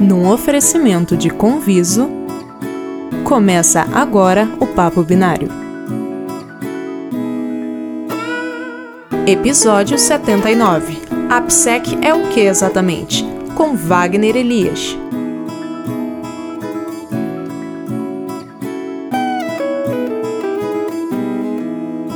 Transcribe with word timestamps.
Num 0.00 0.26
oferecimento 0.30 1.14
de 1.14 1.28
Conviso, 1.28 2.08
começa 3.22 3.82
agora 3.92 4.48
o 4.58 4.66
Papo 4.66 5.02
Binário. 5.02 5.50
Episódio 9.26 9.98
79. 9.98 10.96
APSEC 11.28 11.98
é 12.00 12.14
o 12.14 12.30
que 12.30 12.40
exatamente? 12.40 13.22
Com 13.54 13.76
Wagner 13.76 14.36
Elias. 14.36 14.96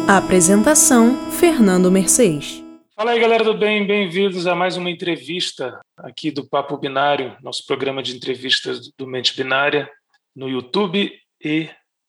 Apresentação: 0.08 1.18
Fernando 1.32 1.90
Mercedes. 1.90 2.63
Fala 3.05 3.16
aí, 3.16 3.21
galera 3.21 3.45
do 3.45 3.52
bem, 3.52 3.86
bem-vindos 3.86 4.46
a 4.46 4.55
mais 4.55 4.79
uma 4.79 4.89
entrevista 4.89 5.79
aqui 5.95 6.30
do 6.30 6.48
Papo 6.48 6.79
Binário, 6.79 7.36
nosso 7.43 7.66
programa 7.66 8.03
de 8.03 8.16
entrevistas 8.16 8.91
do 8.96 9.07
Mente 9.07 9.36
Binária, 9.36 9.90
no 10.35 10.49
YouTube 10.49 11.12
e 11.45 11.68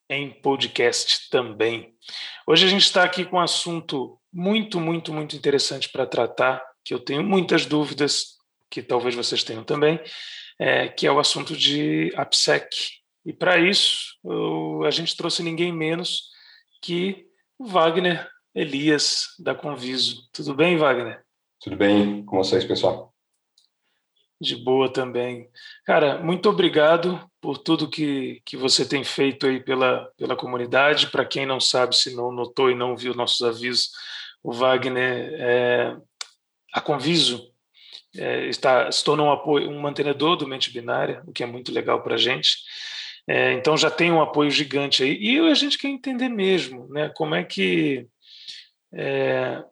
em 0.10 0.32
podcast 0.42 1.30
também. 1.30 1.94
Hoje 2.48 2.66
a 2.66 2.70
gente 2.70 2.84
está 2.84 3.04
aqui 3.04 3.26
com 3.26 3.36
um 3.36 3.42
assunto 3.42 4.18
muito, 4.32 4.80
muito, 4.80 5.12
muito 5.12 5.36
interessante 5.36 5.90
para 5.90 6.06
tratar, 6.06 6.64
que 6.82 6.94
eu 6.94 7.00
tenho 7.00 7.22
muitas 7.22 7.66
dúvidas, 7.66 8.38
que 8.72 8.82
talvez 8.82 9.14
vocês 9.14 9.44
tenham 9.44 9.66
também, 9.66 10.00
é, 10.58 10.88
que 10.88 11.06
é 11.06 11.12
o 11.12 11.20
assunto 11.20 11.58
de 11.58 12.10
AppSec. 12.16 12.70
E 13.26 13.34
para 13.34 13.58
isso, 13.58 14.16
eu, 14.24 14.86
a 14.86 14.92
gente 14.92 15.18
trouxe 15.18 15.44
ninguém 15.44 15.74
menos 15.74 16.30
que 16.82 17.26
o 17.60 17.66
Wagner 17.66 18.34
Elias, 18.56 19.36
da 19.38 19.54
Conviso. 19.54 20.30
Tudo 20.32 20.56
bem, 20.56 20.78
Wagner? 20.78 21.22
Tudo 21.60 21.76
bem 21.76 22.24
com 22.24 22.38
vocês, 22.38 22.64
pessoal? 22.64 23.14
De 24.40 24.56
boa 24.56 24.92
também. 24.92 25.50
Cara, 25.86 26.20
muito 26.24 26.50
obrigado 26.50 27.20
por 27.42 27.58
tudo 27.58 27.90
que, 27.90 28.42
que 28.46 28.56
você 28.56 28.88
tem 28.88 29.04
feito 29.04 29.46
aí 29.46 29.62
pela, 29.62 30.10
pela 30.18 30.38
comunidade. 30.38 31.08
Para 31.08 31.26
quem 31.26 31.46
não 31.46 31.60
sabe, 31.60 31.98
se 31.98 32.16
não 32.16 32.32
notou 32.32 32.72
e 32.72 32.76
não 32.76 32.96
viu 32.96 33.14
nossos 33.14 33.42
avisos, 33.46 33.92
o 34.42 34.54
Wagner, 34.54 35.34
é, 35.34 35.98
a 36.74 36.80
Conviso, 36.80 37.52
é, 38.16 38.46
está, 38.46 38.90
se 38.90 39.04
tornou 39.04 39.28
um, 39.28 39.32
apoio, 39.32 39.70
um 39.70 39.82
mantenedor 39.82 40.38
do 40.38 40.48
Mente 40.48 40.72
Binária, 40.72 41.22
o 41.28 41.34
que 41.34 41.44
é 41.44 41.46
muito 41.46 41.74
legal 41.74 42.02
para 42.02 42.16
a 42.16 42.18
gente. 42.18 42.60
É, 43.28 43.52
então 43.54 43.76
já 43.76 43.92
tem 43.92 44.12
um 44.12 44.22
apoio 44.22 44.50
gigante 44.50 45.04
aí. 45.04 45.18
E 45.20 45.40
a 45.40 45.54
gente 45.56 45.78
quer 45.78 45.90
entender 45.90 46.30
mesmo 46.30 46.88
né, 46.90 47.12
como 47.16 47.36
é 47.36 47.44
que 47.44 48.08
é, 48.96 49.64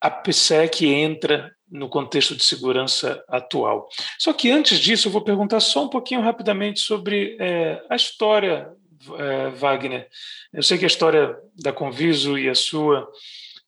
a 0.00 0.10
PSEC 0.10 0.86
entra 0.86 1.54
no 1.70 1.88
contexto 1.88 2.36
de 2.36 2.44
segurança 2.44 3.24
atual. 3.28 3.88
Só 4.18 4.32
que 4.32 4.50
antes 4.50 4.78
disso, 4.78 5.08
eu 5.08 5.12
vou 5.12 5.22
perguntar 5.22 5.60
só 5.60 5.84
um 5.84 5.88
pouquinho 5.88 6.20
rapidamente 6.20 6.80
sobre 6.80 7.36
é, 7.40 7.82
a 7.88 7.96
história, 7.96 8.70
é, 9.18 9.50
Wagner. 9.50 10.08
Eu 10.52 10.62
sei 10.62 10.76
que 10.76 10.84
a 10.84 10.88
história 10.88 11.36
da 11.56 11.72
Conviso 11.72 12.38
e 12.38 12.48
a 12.48 12.54
sua 12.54 13.08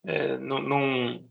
é, 0.04 0.36
num, 0.38 1.26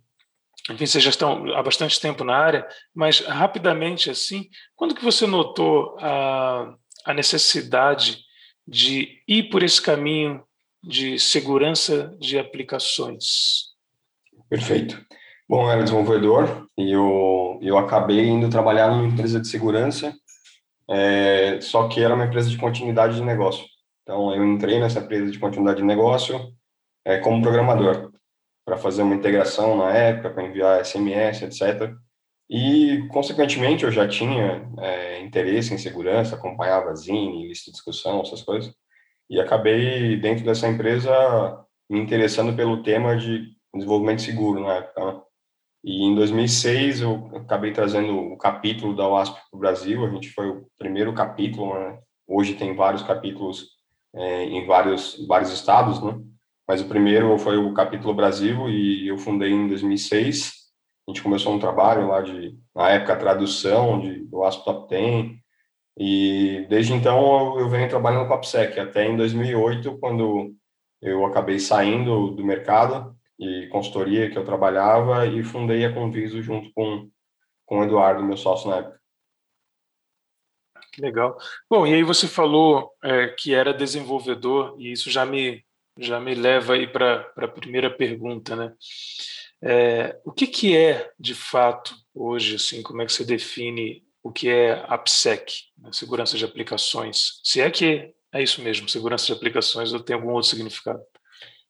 enfim, 0.70 0.86
vocês 0.86 1.04
já 1.04 1.10
estão 1.10 1.54
há 1.54 1.62
bastante 1.64 2.00
tempo 2.00 2.24
na 2.24 2.36
área, 2.36 2.68
mas 2.94 3.20
rapidamente 3.20 4.10
assim, 4.10 4.50
quando 4.76 4.96
que 4.96 5.04
você 5.04 5.26
notou 5.26 5.98
a, 6.00 6.76
a 7.06 7.14
necessidade 7.14 8.24
de 8.68 9.22
ir 9.28 9.44
por 9.50 9.62
esse 9.62 9.82
caminho 9.82 10.44
de 10.86 11.18
segurança 11.20 12.16
de 12.20 12.38
aplicações. 12.38 13.74
Perfeito. 14.48 15.04
Bom, 15.50 15.64
eu 15.64 15.72
era 15.72 15.84
desenvolvedor 15.84 16.68
e 16.78 16.92
eu, 16.92 17.60
eu 17.62 17.78
acabei 17.78 18.28
indo 18.28 18.50
trabalhar 18.50 18.90
numa 18.90 19.08
empresa 19.08 19.40
de 19.40 19.48
segurança, 19.48 20.14
é, 20.90 21.60
só 21.62 21.88
que 21.88 22.02
era 22.02 22.14
uma 22.14 22.26
empresa 22.26 22.50
de 22.50 22.58
continuidade 22.58 23.16
de 23.16 23.24
negócio. 23.24 23.66
Então, 24.04 24.34
eu 24.36 24.44
entrei 24.46 24.80
nessa 24.80 25.00
empresa 25.00 25.32
de 25.32 25.40
continuidade 25.40 25.80
de 25.80 25.86
negócio 25.86 26.54
é, 27.04 27.18
como 27.18 27.42
programador, 27.42 28.12
para 28.64 28.78
fazer 28.78 29.02
uma 29.02 29.16
integração 29.16 29.78
na 29.78 29.92
época, 29.92 30.30
para 30.30 30.44
enviar 30.44 30.84
SMS, 30.86 31.42
etc. 31.44 31.94
E, 32.48 33.08
consequentemente, 33.12 33.84
eu 33.84 33.92
já 33.92 34.08
tinha 34.08 34.68
é, 34.80 35.22
interesse 35.22 35.74
em 35.74 35.78
segurança, 35.80 36.36
acompanhava 36.36 36.96
Zine, 36.96 37.48
lista 37.48 37.66
de 37.66 37.74
discussão, 37.74 38.22
essas 38.22 38.44
coisas 38.44 38.74
e 39.30 39.40
acabei, 39.40 40.18
dentro 40.18 40.46
dessa 40.46 40.68
empresa, 40.68 41.66
me 41.90 42.00
interessando 42.00 42.56
pelo 42.56 42.84
tema 42.84 43.16
de 43.18 43.56
desenvolvimento 43.74 44.22
seguro 44.22 44.62
na 44.62 44.76
época. 44.76 45.06
Né? 45.06 45.22
E 45.84 46.04
em 46.04 46.16
2006 46.16 47.02
eu 47.02 47.32
acabei 47.36 47.72
trazendo 47.72 48.18
o 48.18 48.38
capítulo 48.38 48.96
da 48.96 49.08
WASP 49.08 49.36
para 49.36 49.58
o 49.58 49.60
Brasil, 49.60 50.06
a 50.06 50.10
gente 50.10 50.30
foi 50.32 50.50
o 50.50 50.66
primeiro 50.78 51.14
capítulo, 51.14 51.74
né? 51.74 52.00
hoje 52.28 52.56
tem 52.56 52.76
vários 52.76 53.04
capítulos 53.04 53.68
é, 54.16 54.46
em 54.46 54.66
vários, 54.66 55.26
vários 55.28 55.52
estados, 55.52 56.02
né? 56.02 56.18
mas 56.68 56.82
o 56.82 56.88
primeiro 56.88 57.38
foi 57.38 57.58
o 57.58 57.74
capítulo 57.74 58.14
Brasil 58.14 58.70
e 58.70 59.08
eu 59.08 59.18
fundei 59.18 59.52
em 59.52 59.68
2006. 59.68 60.66
A 61.08 61.12
gente 61.12 61.22
começou 61.22 61.54
um 61.54 61.60
trabalho 61.60 62.08
lá 62.08 62.22
de, 62.22 62.58
na 62.76 62.90
época, 62.90 63.16
tradução 63.16 64.00
de, 64.00 64.26
do 64.26 64.38
WASP 64.38 64.66
Top 64.66 64.90
10, 64.90 65.34
e 65.98 66.66
desde 66.70 66.94
então 66.94 67.58
eu 67.60 67.70
venho 67.70 67.90
trabalhando 67.90 68.28
com 68.28 68.34
a 68.34 68.40
PSEC, 68.40 68.80
até 68.80 69.06
em 69.06 69.16
2008, 69.16 69.98
quando 69.98 70.54
eu 71.02 71.26
acabei 71.26 71.60
saindo 71.60 72.32
do 72.32 72.44
mercado 72.44 73.16
e 73.40 73.68
consultoria 73.68 74.30
que 74.30 74.38
eu 74.38 74.46
trabalhava 74.46 75.26
e 75.26 75.44
fundei 75.44 75.86
a 75.86 75.94
Conviso 75.94 76.42
junto 76.42 76.72
com, 76.74 77.10
com 77.66 77.80
o 77.80 77.84
Eduardo, 77.84 78.24
meu 78.24 78.38
sócio 78.38 78.70
na 78.70 78.78
época. 78.78 79.00
Legal. 80.98 81.38
Bom, 81.70 81.86
e 81.86 81.94
aí 81.94 82.04
você 82.04 82.28
falou 82.28 82.92
é, 83.04 83.28
que 83.28 83.54
era 83.54 83.74
desenvolvedor, 83.74 84.76
e 84.80 84.92
isso 84.94 85.10
já 85.10 85.26
me, 85.26 85.64
já 86.00 86.20
me 86.20 86.34
leva 86.34 86.74
aí 86.74 86.88
para 86.88 87.30
a 87.38 87.48
primeira 87.48 87.90
pergunta, 87.90 88.56
né? 88.56 88.74
É, 89.62 90.20
o 90.24 90.32
que, 90.32 90.48
que 90.48 90.78
é, 90.78 91.12
de 91.20 91.34
fato, 91.34 91.94
hoje, 92.14 92.56
assim, 92.56 92.82
como 92.82 93.02
é 93.02 93.06
que 93.06 93.12
você 93.12 93.26
define 93.26 94.05
o 94.26 94.32
que 94.32 94.50
é 94.50 94.84
AppSec, 94.88 95.54
né, 95.78 95.92
segurança 95.94 96.36
de 96.36 96.44
aplicações. 96.44 97.40
Se 97.44 97.62
é 97.62 97.70
que 97.70 98.12
é 98.34 98.42
isso 98.42 98.60
mesmo, 98.60 98.90
segurança 98.90 99.28
de 99.28 99.34
aplicações, 99.34 99.94
ou 99.94 100.00
tem 100.00 100.16
algum 100.16 100.32
outro 100.32 100.50
significado? 100.50 101.00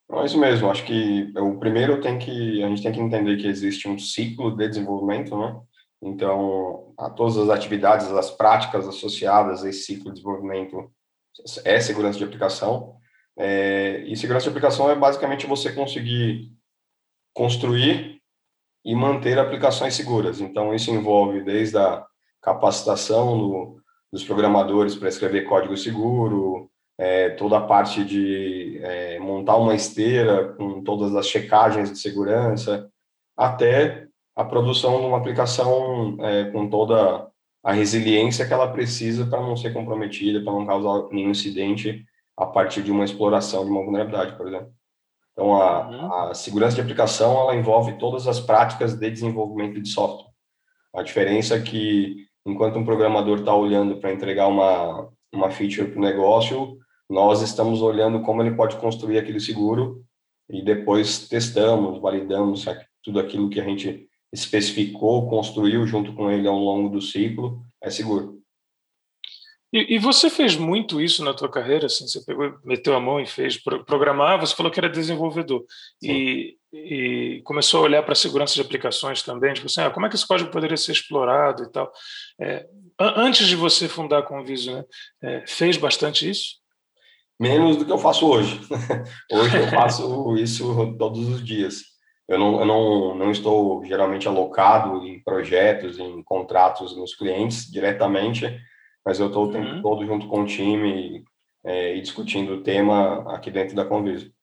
Não, 0.09 0.21
é 0.21 0.25
isso 0.25 0.39
mesmo. 0.39 0.71
Acho 0.71 0.85
que 0.85 1.33
o 1.37 1.59
primeiro 1.59 1.99
tem 1.99 2.17
que 2.17 2.63
a 2.63 2.69
gente 2.69 2.81
tem 2.81 2.93
que 2.93 3.01
entender 3.01 3.35
que 3.35 3.45
existe 3.45 3.89
um 3.89 3.99
ciclo 3.99 4.55
de 4.55 4.69
desenvolvimento, 4.69 5.37
né? 5.37 5.59
Então, 6.01 6.93
a 6.97 7.09
todas 7.09 7.37
as 7.37 7.49
atividades, 7.49 8.09
as 8.13 8.31
práticas 8.31 8.87
associadas 8.87 9.61
a 9.61 9.69
esse 9.69 9.83
ciclo 9.83 10.05
de 10.05 10.21
desenvolvimento 10.21 10.89
é 11.65 11.81
segurança 11.81 12.17
de 12.17 12.23
aplicação. 12.23 12.95
É, 13.37 14.01
e 14.07 14.15
segurança 14.15 14.45
de 14.45 14.49
aplicação 14.51 14.89
é 14.89 14.95
basicamente 14.95 15.45
você 15.45 15.73
conseguir 15.73 16.53
construir 17.33 18.21
e 18.85 18.95
manter 18.95 19.37
aplicações 19.37 19.93
seguras. 19.93 20.39
Então, 20.39 20.73
isso 20.73 20.89
envolve 20.89 21.41
desde 21.41 21.77
a 21.77 22.05
capacitação 22.45 23.37
do, 23.37 23.81
dos 24.13 24.23
programadores 24.23 24.95
para 24.95 25.09
escrever 25.09 25.49
código 25.49 25.75
seguro, 25.75 26.69
é, 26.95 27.31
toda 27.31 27.57
a 27.57 27.61
parte 27.61 28.05
de 28.05 28.79
é, 28.83 29.19
montar 29.19 29.57
uma 29.57 29.73
esteira 29.73 30.53
com 30.53 30.83
todas 30.83 31.15
as 31.15 31.27
checagens 31.27 31.91
de 31.91 31.97
segurança, 31.97 32.87
até 33.35 34.07
a 34.35 34.45
produção 34.45 35.01
de 35.01 35.07
uma 35.07 35.17
aplicação 35.17 36.17
é, 36.21 36.45
com 36.51 36.69
toda 36.69 37.27
a 37.63 37.73
resiliência 37.73 38.45
que 38.45 38.53
ela 38.53 38.71
precisa 38.71 39.25
para 39.25 39.41
não 39.41 39.57
ser 39.57 39.73
comprometida, 39.73 40.43
para 40.43 40.53
não 40.53 40.67
causar 40.67 41.09
nenhum 41.11 41.31
incidente 41.31 42.05
a 42.37 42.45
partir 42.45 42.83
de 42.83 42.91
uma 42.91 43.03
exploração 43.03 43.65
de 43.65 43.71
uma 43.71 43.83
vulnerabilidade, 43.83 44.37
por 44.37 44.47
exemplo. 44.47 44.71
Então, 45.31 45.55
a, 45.55 45.87
uhum. 45.89 46.13
a 46.13 46.33
segurança 46.35 46.75
de 46.75 46.81
aplicação 46.81 47.37
ela 47.41 47.55
envolve 47.55 47.97
todas 47.97 48.27
as 48.27 48.39
práticas 48.39 48.93
de 48.93 49.09
desenvolvimento 49.09 49.81
de 49.81 49.89
software. 49.89 50.31
A 50.93 51.01
diferença 51.01 51.55
é 51.55 51.61
que 51.61 52.25
enquanto 52.45 52.77
um 52.77 52.85
programador 52.85 53.39
está 53.39 53.55
olhando 53.55 53.97
para 53.97 54.13
entregar 54.13 54.47
uma, 54.47 55.09
uma 55.33 55.49
feature 55.49 55.89
para 55.89 55.99
o 55.99 56.03
negócio, 56.03 56.77
nós 57.09 57.41
estamos 57.41 57.81
olhando 57.81 58.21
como 58.21 58.41
ele 58.41 58.55
pode 58.55 58.77
construir 58.77 59.17
aquele 59.17 59.39
seguro 59.39 60.03
e 60.49 60.61
depois 60.61 61.27
testamos, 61.27 61.99
validamos 61.99 62.65
tudo 63.03 63.19
aquilo 63.19 63.49
que 63.49 63.59
a 63.59 63.63
gente 63.63 64.07
especificou, 64.31 65.29
construiu 65.29 65.85
junto 65.87 66.13
com 66.13 66.29
ele 66.29 66.47
ao 66.47 66.57
longo 66.57 66.89
do 66.89 67.01
ciclo, 67.01 67.63
é 67.81 67.89
seguro. 67.89 68.41
E, 69.73 69.95
e, 69.95 69.99
você 69.99 70.29
fez 70.29 70.55
muito 70.55 71.01
isso 71.01 71.23
na 71.23 71.33
tua 71.33 71.49
carreira, 71.49 71.87
assim, 71.87 72.07
você 72.07 72.23
pegou, 72.23 72.57
meteu 72.63 72.95
a 72.95 72.99
mão 72.99 73.19
e 73.19 73.25
fez 73.25 73.57
programar, 73.57 74.39
você 74.39 74.55
falou 74.55 74.71
que 74.71 74.79
era 74.79 74.89
desenvolvedor. 74.89 75.65
E, 76.01 76.55
e, 76.75 77.41
começou 77.43 77.81
a 77.81 77.83
olhar 77.83 78.03
para 78.03 78.13
a 78.13 78.15
segurança 78.15 78.53
de 78.53 78.61
aplicações 78.61 79.23
também, 79.23 79.53
tipo 79.53 79.67
assim, 79.67 79.81
ah, 79.81 79.89
como 79.89 80.05
é 80.05 80.09
que 80.09 80.15
esse 80.15 80.27
código 80.27 80.51
poderia 80.51 80.77
ser 80.77 80.91
explorado 80.91 81.63
e 81.63 81.71
tal. 81.71 81.91
É, 82.39 82.67
antes 82.99 83.47
de 83.47 83.55
você 83.55 83.87
fundar 83.87 84.19
a 84.19 84.23
Conviso, 84.23 84.73
né, 84.73 84.83
é, 85.23 85.43
fez 85.47 85.77
bastante 85.77 86.29
isso? 86.29 86.55
Menos 87.39 87.77
do 87.77 87.85
que 87.85 87.91
eu 87.91 87.97
faço 87.97 88.27
hoje. 88.27 88.59
hoje 89.31 89.57
eu 89.57 89.67
faço 89.67 90.37
isso 90.37 90.95
todos 90.97 91.27
os 91.27 91.43
dias. 91.43 91.81
eu 92.27 92.39
não, 92.39 92.59
eu 92.59 92.65
não, 92.65 93.15
não 93.15 93.31
estou 93.31 93.83
geralmente 93.85 94.27
alocado 94.27 95.05
em 95.05 95.21
projetos, 95.21 95.99
em 95.99 96.23
contratos 96.23 96.95
nos 96.95 97.13
clientes 97.15 97.69
diretamente, 97.69 98.59
mas 99.05 99.19
eu 99.19 99.27
estou 99.27 99.45
o 99.45 99.51
tempo 99.51 99.67
uhum. 99.67 99.81
todo 99.81 100.05
junto 100.05 100.27
com 100.27 100.41
o 100.41 100.45
time 100.45 101.23
é, 101.63 101.95
e 101.95 102.01
discutindo 102.01 102.53
o 102.53 102.63
tema 102.63 103.33
aqui 103.33 103.51
dentro 103.51 103.75
da 103.75 103.85
Conviso. 103.85 104.34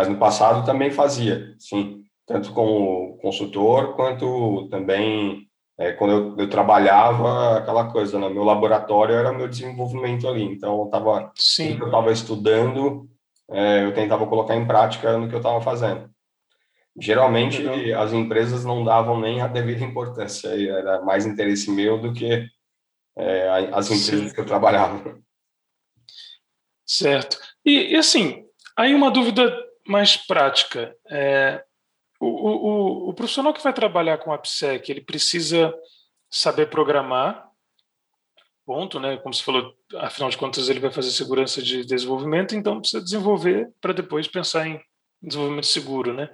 Mas 0.00 0.08
no 0.08 0.16
passado 0.16 0.64
também 0.64 0.90
fazia, 0.90 1.54
sim, 1.58 2.04
tanto 2.26 2.54
como 2.54 3.18
consultor 3.18 3.94
quanto 3.94 4.66
também 4.70 5.46
é, 5.78 5.92
quando 5.92 6.10
eu, 6.10 6.38
eu, 6.38 6.48
trabalhava 6.48 7.58
aquela 7.58 7.92
coisa, 7.92 8.18
né? 8.18 8.30
Meu 8.30 8.42
laboratório 8.42 9.14
era 9.14 9.30
meu 9.30 9.46
desenvolvimento 9.46 10.26
ali, 10.26 10.42
então 10.42 10.78
eu 10.78 10.84
estava, 10.86 11.30
eu 11.58 11.84
estava 11.84 12.10
estudando, 12.12 13.10
é, 13.50 13.84
eu 13.84 13.92
tentava 13.92 14.26
colocar 14.26 14.56
em 14.56 14.66
prática 14.66 15.18
no 15.18 15.28
que 15.28 15.34
eu 15.34 15.40
estava 15.40 15.60
fazendo. 15.60 16.08
Geralmente 16.98 17.60
Legal. 17.62 18.02
as 18.02 18.14
empresas 18.14 18.64
não 18.64 18.82
davam 18.82 19.20
nem 19.20 19.42
a 19.42 19.48
devida 19.48 19.84
importância, 19.84 20.48
era 20.48 21.02
mais 21.02 21.26
interesse 21.26 21.70
meu 21.70 22.00
do 22.00 22.14
que 22.14 22.48
é, 23.18 23.70
as 23.70 23.90
empresas 23.90 24.28
Sim. 24.30 24.34
que 24.34 24.40
eu 24.40 24.46
trabalhava. 24.46 25.20
Certo. 26.86 27.38
E, 27.62 27.92
e, 27.92 27.96
assim, 27.96 28.46
aí 28.74 28.94
uma 28.94 29.10
dúvida 29.10 29.68
mais 29.90 30.16
prática. 30.16 30.94
É, 31.10 31.62
o, 32.20 32.26
o, 32.26 33.08
o, 33.10 33.14
profissional 33.14 33.52
que 33.52 33.62
vai 33.62 33.72
trabalhar 33.72 34.18
com 34.18 34.32
a 34.32 34.36
AppSec, 34.36 34.88
ele 34.90 35.00
precisa 35.00 35.74
saber 36.30 36.66
programar, 36.66 37.48
ponto, 38.64 39.00
né? 39.00 39.16
Como 39.16 39.34
você 39.34 39.42
falou, 39.42 39.74
afinal 39.96 40.30
de 40.30 40.36
contas 40.36 40.68
ele 40.68 40.80
vai 40.80 40.92
fazer 40.92 41.10
segurança 41.10 41.60
de 41.60 41.84
desenvolvimento, 41.84 42.54
então 42.54 42.80
precisa 42.80 43.02
desenvolver 43.02 43.68
para 43.80 43.92
depois 43.92 44.28
pensar 44.28 44.66
em 44.66 44.80
desenvolvimento 45.20 45.66
seguro, 45.66 46.14
né? 46.14 46.30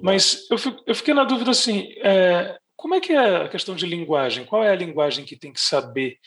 Mas 0.00 0.48
eu, 0.50 0.56
eu 0.86 0.94
fiquei 0.94 1.12
na 1.12 1.24
dúvida 1.24 1.50
assim, 1.50 1.92
é, 2.02 2.58
como 2.76 2.94
é 2.94 3.00
que 3.00 3.12
é 3.12 3.44
a 3.44 3.48
questão 3.48 3.74
de 3.74 3.86
linguagem? 3.86 4.44
Qual 4.44 4.62
é 4.62 4.70
a 4.70 4.76
linguagem 4.76 5.24
que 5.24 5.36
tem 5.36 5.52
que 5.52 5.60
saber 5.60 6.18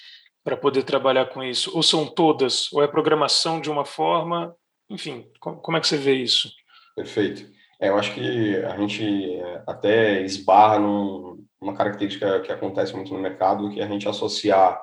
para 0.44 0.56
poder 0.56 0.84
trabalhar 0.84 1.26
com 1.28 1.44
isso? 1.44 1.72
Ou 1.76 1.82
são 1.82 2.06
todas? 2.06 2.72
Ou 2.72 2.84
é 2.84 2.88
programação 2.88 3.60
de 3.60 3.70
uma 3.70 3.84
forma? 3.84 4.56
Enfim, 4.90 5.30
como 5.40 5.78
é 5.78 5.82
que 5.82 5.88
você 5.88 5.98
vê 5.98 6.16
isso? 6.16 6.52
Perfeito. 6.98 7.48
É, 7.80 7.90
eu 7.90 7.96
acho 7.96 8.12
que 8.16 8.56
a 8.66 8.76
gente 8.76 9.06
é, 9.36 9.62
até 9.68 10.22
esbarra 10.24 10.80
num, 10.80 11.46
numa 11.62 11.76
característica 11.76 12.40
que 12.40 12.52
acontece 12.52 12.96
muito 12.96 13.14
no 13.14 13.20
mercado, 13.20 13.70
que 13.70 13.80
é 13.80 13.84
a 13.84 13.88
gente 13.88 14.10
associar 14.10 14.82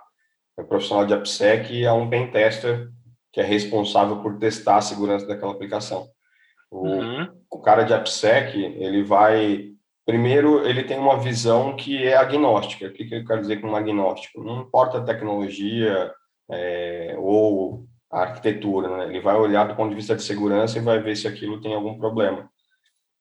o 0.56 0.62
profissional 0.62 1.04
de 1.04 1.12
AppSec 1.12 1.84
a 1.84 1.92
um 1.92 2.08
pen 2.08 2.30
tester 2.30 2.88
que 3.32 3.40
é 3.40 3.44
responsável 3.44 4.22
por 4.22 4.38
testar 4.38 4.76
a 4.76 4.80
segurança 4.80 5.26
daquela 5.26 5.50
aplicação. 5.50 6.06
O, 6.70 6.86
uhum. 6.86 7.28
o 7.50 7.60
cara 7.60 7.82
de 7.82 7.92
AppSec, 7.92 8.56
ele 8.56 9.02
vai... 9.02 9.70
Primeiro, 10.06 10.64
ele 10.64 10.84
tem 10.84 10.96
uma 10.96 11.18
visão 11.18 11.74
que 11.74 12.06
é 12.06 12.14
agnóstica. 12.14 12.86
O 12.86 12.92
que, 12.92 13.06
que 13.06 13.14
ele 13.16 13.26
quer 13.26 13.40
dizer 13.40 13.60
com 13.60 13.74
agnóstico? 13.74 14.44
Não 14.44 14.60
importa 14.60 14.98
a 14.98 15.04
tecnologia 15.04 16.12
é, 16.48 17.16
ou 17.18 17.83
a 18.14 18.20
arquitetura, 18.20 18.88
né? 18.96 19.08
ele 19.08 19.20
vai 19.20 19.34
olhar 19.34 19.66
do 19.66 19.74
ponto 19.74 19.90
de 19.90 19.96
vista 19.96 20.14
de 20.14 20.22
segurança 20.22 20.78
e 20.78 20.82
vai 20.82 21.00
ver 21.00 21.16
se 21.16 21.26
aquilo 21.26 21.60
tem 21.60 21.74
algum 21.74 21.98
problema. 21.98 22.48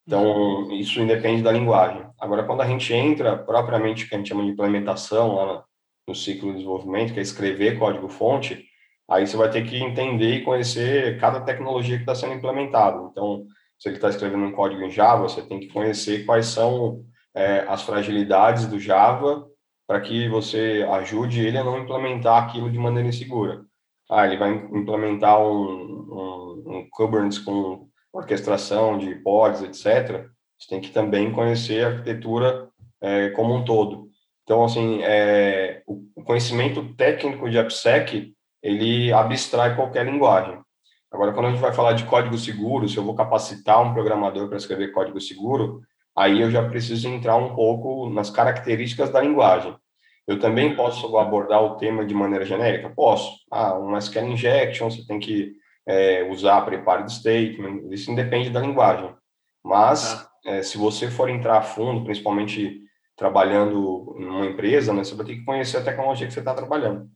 Então, 0.05 0.71
isso 0.71 0.99
independe 0.99 1.41
da 1.41 1.51
linguagem. 1.51 2.05
Agora, 2.19 2.43
quando 2.43 2.61
a 2.61 2.67
gente 2.67 2.93
entra 2.93 3.35
propriamente, 3.35 4.07
que 4.07 4.13
a 4.13 4.17
gente 4.19 4.29
chama 4.29 4.43
de 4.43 4.49
implementação 4.49 5.35
lá 5.35 5.63
no 6.07 6.13
ciclo 6.13 6.49
de 6.49 6.57
desenvolvimento, 6.57 7.11
que 7.11 7.19
é 7.19 7.23
escrever 7.23 7.79
código-fonte, 7.79 8.65
aí 9.09 9.25
você 9.25 9.35
vai 9.35 9.49
ter 9.49 9.65
que 9.65 9.77
entender 9.77 10.35
e 10.35 10.43
conhecer 10.43 11.19
cada 11.19 11.41
tecnologia 11.41 11.95
que 11.95 12.03
está 12.03 12.13
sendo 12.13 12.35
implementada. 12.35 13.01
Então, 13.09 13.47
se 13.79 13.89
ele 13.89 13.95
está 13.95 14.09
escrevendo 14.09 14.43
um 14.43 14.51
código 14.51 14.83
em 14.83 14.91
Java, 14.91 15.23
você 15.23 15.41
tem 15.41 15.59
que 15.59 15.69
conhecer 15.69 16.23
quais 16.23 16.45
são 16.47 17.03
é, 17.33 17.65
as 17.67 17.81
fragilidades 17.81 18.67
do 18.67 18.79
Java 18.79 19.47
para 19.87 19.99
que 20.01 20.29
você 20.29 20.85
ajude 20.91 21.41
ele 21.41 21.57
a 21.57 21.63
não 21.63 21.79
implementar 21.79 22.43
aquilo 22.43 22.69
de 22.69 22.77
maneira 22.77 23.09
insegura. 23.09 23.65
Ah, 24.13 24.27
ele 24.27 24.38
vai 24.38 24.51
implementar 24.51 25.42
um, 25.42 25.48
um, 25.50 26.63
um 26.68 26.88
Kubernetes 26.92 27.39
com 27.39 27.88
orquestração 28.13 28.95
de 28.95 29.15
pods, 29.15 29.63
etc., 29.63 30.27
você 30.56 30.69
tem 30.69 30.80
que 30.80 30.92
também 30.92 31.31
conhecer 31.31 31.83
a 31.83 31.88
arquitetura 31.89 32.69
é, 33.01 33.30
como 33.31 33.56
um 33.56 33.65
todo. 33.65 34.07
Então, 34.44 34.63
assim, 34.63 35.01
é, 35.01 35.81
o 35.88 36.24
conhecimento 36.24 36.94
técnico 36.94 37.50
de 37.50 37.57
AppSec, 37.57 38.31
ele 38.62 39.12
abstrai 39.12 39.75
qualquer 39.75 40.06
linguagem. 40.06 40.62
Agora, 41.12 41.33
quando 41.33 41.48
a 41.48 41.50
gente 41.50 41.62
vai 41.62 41.74
falar 41.74 41.94
de 41.94 42.06
código 42.06 42.38
seguro, 42.38 42.88
se 42.88 42.98
eu 42.98 43.04
vou 43.04 43.15
capacitar 43.15 43.81
um 43.81 43.94
programador 43.94 44.48
para 44.48 44.57
escrever 44.57 44.92
código 44.92 45.19
seguro, 45.19 45.81
aí 46.15 46.39
eu 46.39 46.51
já 46.51 46.69
preciso 46.69 47.07
entrar 47.07 47.36
um 47.36 47.56
pouco 47.56 48.07
nas 48.12 48.30
características 48.30 49.10
da 49.10 49.21
linguagem. 49.21 49.75
Eu 50.27 50.39
também 50.39 50.75
posso 50.75 51.17
abordar 51.17 51.61
o 51.61 51.75
tema 51.75 52.05
de 52.05 52.13
maneira 52.13 52.45
genérica? 52.45 52.89
Posso. 52.89 53.37
Ah, 53.51 53.77
um 53.77 53.97
SQL 53.97 54.27
injection, 54.27 54.89
você 54.89 55.05
tem 55.05 55.19
que 55.19 55.53
é, 55.85 56.23
usar 56.29 56.61
prepared 56.61 57.11
statement, 57.11 57.91
isso 57.91 58.09
independe 58.11 58.49
da 58.49 58.61
linguagem. 58.61 59.13
Mas, 59.63 60.13
ah. 60.13 60.29
é, 60.45 60.63
se 60.63 60.77
você 60.77 61.09
for 61.09 61.29
entrar 61.29 61.57
a 61.57 61.61
fundo, 61.61 62.03
principalmente 62.03 62.81
trabalhando 63.15 64.15
numa 64.17 64.45
empresa, 64.45 64.93
né, 64.93 65.03
você 65.03 65.15
vai 65.15 65.25
ter 65.25 65.35
que 65.35 65.45
conhecer 65.45 65.77
a 65.77 65.83
tecnologia 65.83 66.25
que 66.25 66.33
você 66.33 66.39
está 66.39 66.53
trabalhando. 66.53 67.07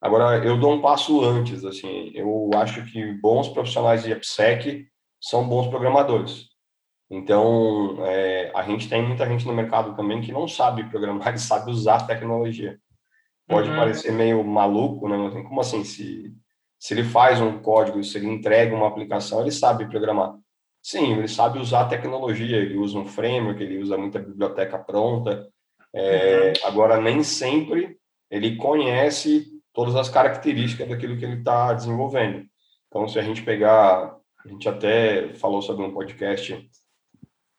Agora, 0.00 0.44
eu 0.44 0.58
dou 0.58 0.72
um 0.72 0.80
passo 0.80 1.24
antes, 1.24 1.64
assim, 1.64 2.12
eu 2.14 2.50
acho 2.54 2.84
que 2.90 3.12
bons 3.14 3.48
profissionais 3.48 4.02
de 4.04 4.12
AppSec 4.12 4.86
são 5.20 5.48
bons 5.48 5.68
programadores. 5.68 6.46
Então, 7.10 7.96
é, 8.06 8.50
a 8.54 8.62
gente 8.62 8.88
tem 8.88 9.06
muita 9.06 9.26
gente 9.26 9.46
no 9.46 9.52
mercado 9.52 9.94
também 9.94 10.20
que 10.20 10.32
não 10.32 10.48
sabe 10.48 10.88
programar 10.88 11.32
e 11.34 11.38
sabe 11.38 11.70
usar 11.70 11.96
a 11.96 12.06
tecnologia. 12.06 12.78
Pode 13.46 13.68
uhum. 13.68 13.76
parecer 13.76 14.10
meio 14.10 14.42
maluco, 14.42 15.08
né? 15.08 15.16
Como 15.42 15.60
assim, 15.60 15.84
se 15.84 16.34
se 16.84 16.92
ele 16.92 17.02
faz 17.02 17.40
um 17.40 17.60
código, 17.60 18.04
se 18.04 18.18
ele 18.18 18.26
entrega 18.28 18.76
uma 18.76 18.86
aplicação, 18.86 19.40
ele 19.40 19.50
sabe 19.50 19.88
programar. 19.88 20.34
Sim, 20.82 21.14
ele 21.14 21.28
sabe 21.28 21.58
usar 21.58 21.80
a 21.80 21.88
tecnologia, 21.88 22.58
ele 22.58 22.76
usa 22.76 22.98
um 22.98 23.06
framework, 23.06 23.62
ele 23.62 23.78
usa 23.78 23.96
muita 23.96 24.18
biblioteca 24.18 24.78
pronta. 24.78 25.48
É, 25.94 26.48
uhum. 26.48 26.52
Agora, 26.68 27.00
nem 27.00 27.22
sempre 27.22 27.96
ele 28.30 28.56
conhece 28.56 29.46
todas 29.72 29.96
as 29.96 30.10
características 30.10 30.86
daquilo 30.86 31.16
que 31.16 31.24
ele 31.24 31.38
está 31.38 31.72
desenvolvendo. 31.72 32.44
Então, 32.88 33.08
se 33.08 33.18
a 33.18 33.22
gente 33.22 33.42
pegar, 33.42 34.18
a 34.44 34.48
gente 34.48 34.68
até 34.68 35.32
falou 35.36 35.62
sobre 35.62 35.86
um 35.86 35.94
podcast, 35.94 36.68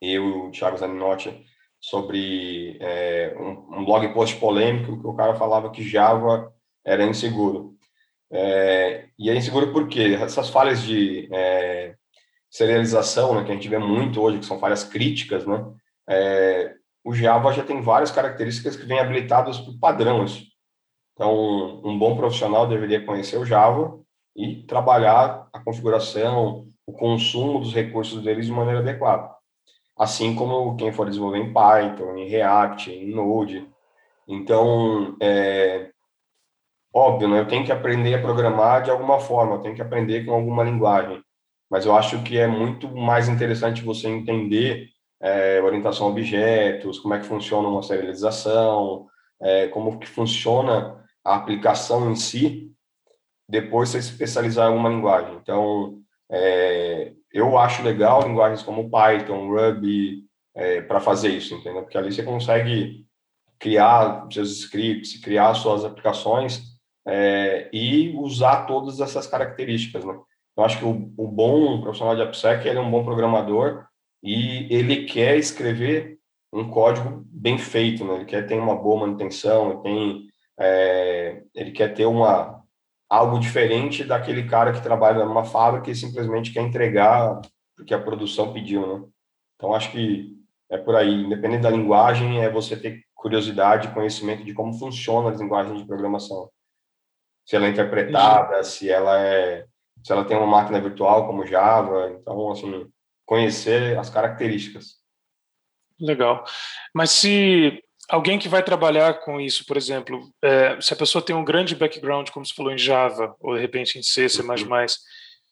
eu 0.01 0.23
e 0.23 0.31
o 0.47 0.51
Thiago 0.51 0.77
Zaninotti, 0.77 1.45
sobre 1.79 2.77
é, 2.79 3.35
um, 3.39 3.79
um 3.79 3.85
blog 3.85 4.07
post 4.13 4.37
polêmico 4.37 4.99
que 4.99 5.07
o 5.07 5.13
cara 5.13 5.35
falava 5.35 5.71
que 5.71 5.87
Java 5.87 6.51
era 6.83 7.05
inseguro. 7.05 7.75
É, 8.31 9.05
e 9.19 9.29
é 9.29 9.35
inseguro 9.35 9.71
porque 9.71 10.17
essas 10.19 10.49
falhas 10.49 10.81
de 10.81 11.29
é, 11.31 11.95
serialização, 12.49 13.35
né, 13.35 13.43
que 13.43 13.51
a 13.51 13.53
gente 13.53 13.69
vê 13.69 13.77
muito 13.77 14.21
hoje, 14.21 14.39
que 14.39 14.45
são 14.45 14.59
falhas 14.59 14.83
críticas, 14.83 15.45
né, 15.45 15.63
é, 16.09 16.73
o 17.03 17.13
Java 17.13 17.53
já 17.53 17.63
tem 17.63 17.81
várias 17.81 18.09
características 18.09 18.75
que 18.75 18.85
vêm 18.85 18.99
habilitadas 18.99 19.59
por 19.59 19.77
padrão. 19.77 20.25
Isso. 20.25 20.43
Então, 21.13 21.81
um 21.85 21.97
bom 21.97 22.17
profissional 22.17 22.67
deveria 22.67 23.05
conhecer 23.05 23.37
o 23.37 23.45
Java 23.45 23.99
e 24.35 24.63
trabalhar 24.63 25.47
a 25.53 25.59
configuração, 25.59 26.67
o 26.85 26.91
consumo 26.91 27.59
dos 27.59 27.73
recursos 27.73 28.23
deles 28.23 28.47
de 28.47 28.51
maneira 28.51 28.79
adequada. 28.79 29.34
Assim 29.97 30.35
como 30.35 30.75
quem 30.75 30.91
for 30.91 31.07
desenvolver 31.07 31.39
em 31.39 31.53
Python, 31.53 32.17
em 32.17 32.27
React, 32.27 32.91
em 32.91 33.13
Node. 33.13 33.67
Então, 34.27 35.15
é, 35.21 35.91
Óbvio, 36.95 37.27
né? 37.27 37.41
Eu 37.41 37.47
tenho 37.47 37.65
que 37.65 37.73
aprender 37.73 38.13
a 38.13 38.21
programar 38.21 38.81
de 38.81 38.89
alguma 38.89 39.19
forma, 39.19 39.55
eu 39.55 39.59
tenho 39.59 39.75
que 39.75 39.81
aprender 39.81 40.23
com 40.25 40.31
alguma 40.31 40.63
linguagem. 40.63 41.21
Mas 41.69 41.85
eu 41.85 41.93
acho 41.93 42.23
que 42.23 42.37
é 42.37 42.47
muito 42.47 42.87
mais 42.95 43.27
interessante 43.27 43.81
você 43.83 44.07
entender 44.07 44.87
é, 45.21 45.61
orientação 45.61 46.07
a 46.07 46.09
objetos, 46.11 46.97
como 46.99 47.13
é 47.13 47.19
que 47.19 47.25
funciona 47.25 47.67
uma 47.67 47.83
serialização, 47.83 49.07
é, 49.41 49.67
como 49.67 49.99
que 49.99 50.07
funciona 50.07 51.03
a 51.21 51.35
aplicação 51.35 52.09
em 52.09 52.15
si, 52.15 52.71
depois 53.45 53.89
você 53.89 54.01
se 54.01 54.11
especializar 54.11 54.67
em 54.67 54.69
alguma 54.69 54.87
linguagem. 54.87 55.35
Então, 55.41 55.99
é, 56.31 57.13
eu 57.31 57.57
acho 57.57 57.83
legal 57.83 58.23
linguagens 58.23 58.63
como 58.63 58.89
Python, 58.89 59.49
Ruby, 59.49 60.23
é, 60.55 60.81
para 60.81 60.99
fazer 60.99 61.29
isso, 61.29 61.53
entendeu? 61.53 61.81
Porque 61.83 61.97
ali 61.97 62.11
você 62.11 62.23
consegue 62.23 63.05
criar 63.59 64.27
seus 64.31 64.51
scripts, 64.59 65.19
criar 65.21 65.53
suas 65.53 65.83
aplicações 65.83 66.61
é, 67.07 67.69
e 67.71 68.15
usar 68.17 68.65
todas 68.65 68.99
essas 68.99 69.27
características, 69.27 70.03
né? 70.05 70.17
Eu 70.57 70.63
acho 70.63 70.79
que 70.79 70.85
o, 70.85 71.11
o 71.17 71.27
bom 71.27 71.81
profissional 71.81 72.15
de 72.15 72.21
AppSec, 72.21 72.65
ele 72.65 72.79
é 72.79 72.81
um 72.81 72.89
bom 72.89 73.03
programador 73.03 73.85
e 74.23 74.73
ele 74.73 75.05
quer 75.05 75.37
escrever 75.37 76.17
um 76.53 76.69
código 76.69 77.23
bem 77.27 77.57
feito, 77.57 78.05
né? 78.05 78.15
Ele 78.15 78.25
quer 78.25 78.47
ter 78.47 78.55
uma 78.55 78.75
boa 78.75 79.01
manutenção, 79.01 79.71
ele, 79.71 79.81
tem, 79.81 80.27
é, 80.57 81.43
ele 81.53 81.71
quer 81.71 81.93
ter 81.93 82.05
uma 82.05 82.54
algo 83.15 83.39
diferente 83.39 84.03
daquele 84.03 84.47
cara 84.47 84.73
que 84.73 84.81
trabalha 84.81 85.25
numa 85.25 85.45
fábrica 85.45 85.89
e 85.89 85.95
simplesmente 85.95 86.51
quer 86.51 86.61
entregar 86.61 87.41
porque 87.75 87.93
a 87.93 88.01
produção 88.01 88.53
pediu, 88.53 88.85
né? 88.85 89.07
Então 89.55 89.73
acho 89.73 89.91
que 89.91 90.33
é 90.69 90.77
por 90.77 90.95
aí. 90.95 91.23
Independente 91.23 91.61
da 91.61 91.69
linguagem, 91.69 92.43
é 92.43 92.49
você 92.49 92.75
ter 92.75 93.03
curiosidade, 93.13 93.93
conhecimento 93.93 94.43
de 94.43 94.53
como 94.53 94.73
funciona 94.73 95.29
as 95.29 95.39
linguagens 95.39 95.79
de 95.79 95.85
programação. 95.85 96.49
Se 97.45 97.55
ela 97.55 97.67
é 97.67 97.69
interpretada, 97.69 98.63
se 98.63 98.89
ela 98.89 99.19
é, 99.19 99.65
se 100.03 100.11
ela 100.11 100.25
tem 100.25 100.37
uma 100.37 100.47
máquina 100.47 100.79
virtual 100.79 101.27
como 101.27 101.45
Java, 101.45 102.11
então 102.11 102.51
assim, 102.51 102.87
conhecer 103.25 103.97
as 103.97 104.09
características. 104.09 104.99
Legal. 105.99 106.43
Mas 106.93 107.11
se 107.11 107.81
alguém 108.09 108.37
que 108.37 108.49
vai 108.49 108.63
trabalhar 108.63 109.21
com 109.21 109.39
isso, 109.39 109.65
por 109.65 109.77
exemplo, 109.77 110.29
é, 110.41 110.79
se 110.79 110.93
a 110.93 110.97
pessoa 110.97 111.23
tem 111.23 111.35
um 111.35 111.45
grande 111.45 111.75
background, 111.75 112.29
como 112.29 112.45
você 112.45 112.53
falou, 112.53 112.71
em 112.71 112.77
Java, 112.77 113.35
ou 113.39 113.55
de 113.55 113.61
repente 113.61 113.97
em 113.97 114.03
C, 114.03 114.29
C++, 114.29 114.41
uhum. 114.41 114.67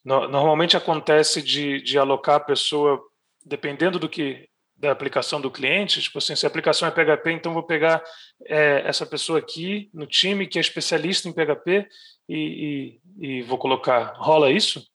no, 0.03 0.27
normalmente 0.27 0.77
acontece 0.77 1.41
de, 1.41 1.81
de 1.81 1.97
alocar 1.97 2.35
a 2.35 2.39
pessoa, 2.39 3.01
dependendo 3.45 3.97
do 3.97 4.09
que 4.09 4.47
da 4.75 4.91
aplicação 4.91 5.39
do 5.39 5.49
cliente, 5.49 6.01
tipo 6.01 6.17
assim, 6.17 6.35
se 6.35 6.45
a 6.45 6.49
aplicação 6.49 6.87
é 6.87 6.91
PHP, 6.91 7.31
então 7.31 7.53
vou 7.53 7.63
pegar 7.63 8.03
é, 8.45 8.83
essa 8.85 9.05
pessoa 9.05 9.39
aqui 9.39 9.89
no 9.93 10.05
time 10.05 10.45
que 10.45 10.57
é 10.57 10.61
especialista 10.61 11.29
em 11.29 11.33
PHP 11.33 11.87
e, 12.27 12.99
e, 13.19 13.39
e 13.39 13.41
vou 13.43 13.57
colocar. 13.57 14.13
Rola 14.17 14.51
isso? 14.51 14.85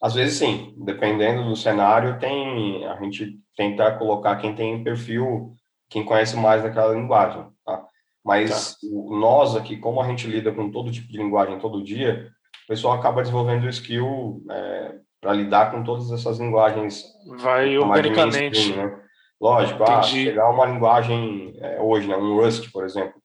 Às 0.00 0.14
vezes 0.14 0.38
sim, 0.38 0.74
dependendo 0.78 1.44
do 1.44 1.54
cenário, 1.54 2.18
tem 2.18 2.86
a 2.86 3.00
gente 3.02 3.38
tenta 3.54 3.96
colocar 3.98 4.36
quem 4.36 4.54
tem 4.54 4.82
perfil, 4.82 5.54
quem 5.92 6.04
conhece 6.04 6.36
mais 6.36 6.62
daquela 6.62 6.94
linguagem, 6.94 7.46
tá? 7.64 7.84
Mas 8.24 8.76
tá. 8.76 8.88
nós 9.10 9.54
aqui, 9.54 9.76
como 9.76 10.00
a 10.00 10.06
gente 10.06 10.26
lida 10.26 10.52
com 10.52 10.70
todo 10.70 10.90
tipo 10.90 11.08
de 11.08 11.18
linguagem 11.18 11.58
todo 11.58 11.82
dia, 11.82 12.30
o 12.64 12.66
pessoal 12.68 12.94
acaba 12.94 13.20
desenvolvendo 13.20 13.68
skill 13.68 14.42
é, 14.50 14.94
para 15.20 15.34
lidar 15.34 15.70
com 15.70 15.82
todas 15.82 16.10
essas 16.10 16.38
linguagens. 16.38 17.04
Vai 17.38 17.76
organicamente. 17.76 18.74
Né? 18.74 18.98
Lógico, 19.40 19.82
ah, 19.82 20.00
pegar 20.00 20.50
uma 20.50 20.66
linguagem 20.66 21.54
é, 21.58 21.80
hoje, 21.80 22.06
né, 22.06 22.16
um 22.16 22.36
Rust, 22.36 22.70
por 22.70 22.84
exemplo, 22.84 23.20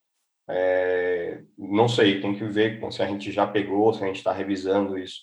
é, 0.50 1.41
não 1.57 1.88
sei, 1.88 2.19
tem 2.19 2.33
que 2.33 2.43
ver 2.45 2.79
se 2.91 3.03
a 3.03 3.05
gente 3.05 3.31
já 3.31 3.45
pegou, 3.45 3.93
se 3.93 4.03
a 4.03 4.07
gente 4.07 4.17
está 4.17 4.31
revisando 4.31 4.97
isso. 4.97 5.21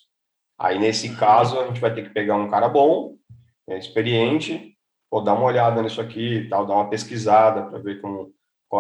Aí, 0.57 0.79
nesse 0.79 1.17
caso, 1.17 1.59
a 1.59 1.67
gente 1.67 1.81
vai 1.81 1.93
ter 1.93 2.05
que 2.05 2.15
pegar 2.15 2.37
um 2.37 2.49
cara 2.49 2.69
bom, 2.69 3.17
é, 3.69 3.77
experiente, 3.77 4.74
ou 5.15 5.23
dar 5.23 5.35
uma 5.35 5.45
olhada 5.45 5.81
nisso 5.81 6.01
aqui 6.01 6.49
tal, 6.51 6.67
dar 6.67 6.75
uma 6.75 6.89
pesquisada 6.89 7.63
para 7.63 7.79
ver 7.79 8.01
como, 8.01 8.33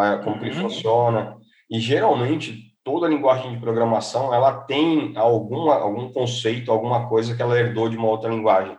é, 0.02 0.16
como 0.16 0.30
uhum. 0.30 0.38
que 0.40 0.46
ele 0.46 0.54
funciona. 0.56 1.36
E, 1.70 1.78
geralmente, 1.78 2.74
toda 2.82 3.06
linguagem 3.06 3.52
de 3.52 3.60
programação, 3.60 4.34
ela 4.34 4.52
tem 4.52 5.12
alguma, 5.16 5.76
algum 5.76 6.12
conceito, 6.12 6.72
alguma 6.72 7.08
coisa 7.08 7.36
que 7.36 7.40
ela 7.40 7.56
herdou 7.56 7.88
de 7.88 7.96
uma 7.96 8.08
outra 8.08 8.28
linguagem. 8.28 8.76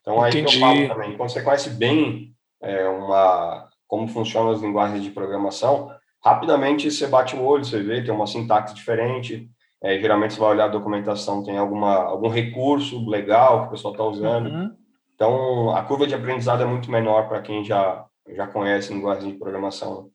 Então, 0.00 0.22
aí 0.22 0.30
Entendi. 0.30 0.46
que 0.46 0.56
eu 0.56 0.60
falo 0.60 0.88
também, 0.90 1.16
quando 1.16 1.30
você 1.30 1.42
conhece 1.42 1.70
bem 1.70 2.36
é, 2.62 2.88
uma, 2.88 3.68
como 3.88 4.06
funcionam 4.06 4.52
as 4.52 4.60
linguagens 4.60 5.02
de 5.02 5.10
programação, 5.10 5.90
rapidamente 6.24 6.88
você 6.88 7.08
bate 7.08 7.34
o 7.34 7.42
olho, 7.42 7.64
você 7.64 7.82
vê, 7.82 8.00
tem 8.00 8.14
uma 8.14 8.28
sintaxe 8.28 8.76
diferente, 8.76 9.50
é, 9.82 9.98
geralmente 9.98 10.34
você 10.34 10.40
vai 10.40 10.50
olhar 10.50 10.66
a 10.66 10.68
documentação, 10.68 11.42
tem 11.42 11.58
alguma, 11.58 11.96
algum 11.96 12.28
recurso 12.28 13.04
legal 13.10 13.62
que 13.62 13.66
o 13.66 13.70
pessoal 13.70 13.92
está 13.92 14.04
usando. 14.04 14.46
Uhum. 14.46 14.81
Então, 15.22 15.70
a 15.70 15.84
curva 15.84 16.04
de 16.04 16.16
aprendizado 16.16 16.64
é 16.64 16.66
muito 16.66 16.90
menor 16.90 17.28
para 17.28 17.40
quem 17.40 17.64
já, 17.64 18.04
já 18.30 18.44
conhece 18.44 18.92
linguagem 18.92 19.30
de 19.30 19.38
programação. 19.38 20.10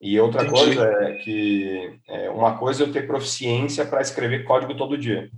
E 0.00 0.18
outra 0.18 0.42
Entendi. 0.42 0.60
coisa 0.60 0.92
é 1.04 1.12
que 1.18 2.00
é, 2.08 2.28
uma 2.28 2.58
coisa 2.58 2.82
é 2.82 2.86
eu 2.88 2.92
ter 2.92 3.06
proficiência 3.06 3.86
para 3.86 4.00
escrever 4.00 4.42
código 4.42 4.76
todo 4.76 4.98
dia. 4.98 5.30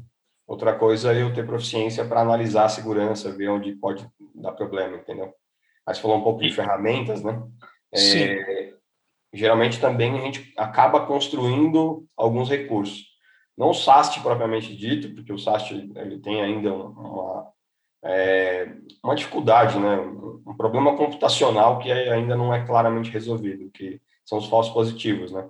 Outra 0.46 0.75
coisa 0.75 1.12
é 1.12 1.20
eu 1.20 1.34
ter 1.34 1.44
proficiência 1.44 2.06
para 2.06 2.22
analisar 2.22 2.64
a 2.64 2.68
segurança, 2.70 3.30
ver 3.30 3.50
onde 3.50 3.72
pode 3.72 4.08
dar 4.34 4.52
problema, 4.52 4.96
entendeu? 4.96 5.30
Aí 5.87 5.94
você 5.94 6.00
falou 6.00 6.16
um 6.16 6.25
pouco 6.25 6.40
de 6.40 6.50
ferramentas, 6.50 7.22
né? 7.22 7.38
É, 7.94 8.72
geralmente 9.30 9.78
também 9.78 10.18
a 10.18 10.22
gente 10.22 10.54
acaba 10.56 11.04
construindo 11.04 12.06
alguns 12.16 12.49
recursos 12.49 13.10
não 13.60 13.70
o 13.70 13.75
SAST 13.75 14.22
propriamente 14.22 14.75
dito, 14.75 15.14
porque 15.14 15.30
o 15.30 15.38
SAST 15.38 15.72
ele 15.94 16.18
tem 16.20 16.40
ainda 16.40 16.72
uma, 16.72 17.46
é, 18.04 18.69
uma 19.02 19.14
dificuldade, 19.14 19.78
né? 19.78 19.97
um 20.47 20.57
problema 20.57 20.97
computacional 20.97 21.78
que 21.78 21.90
ainda 21.90 22.37
não 22.37 22.52
é 22.52 22.64
claramente 22.64 23.11
resolvido, 23.11 23.71
que 23.71 24.00
são 24.25 24.38
os 24.38 24.47
falsos 24.47 24.73
positivos. 24.73 25.33
Né? 25.33 25.47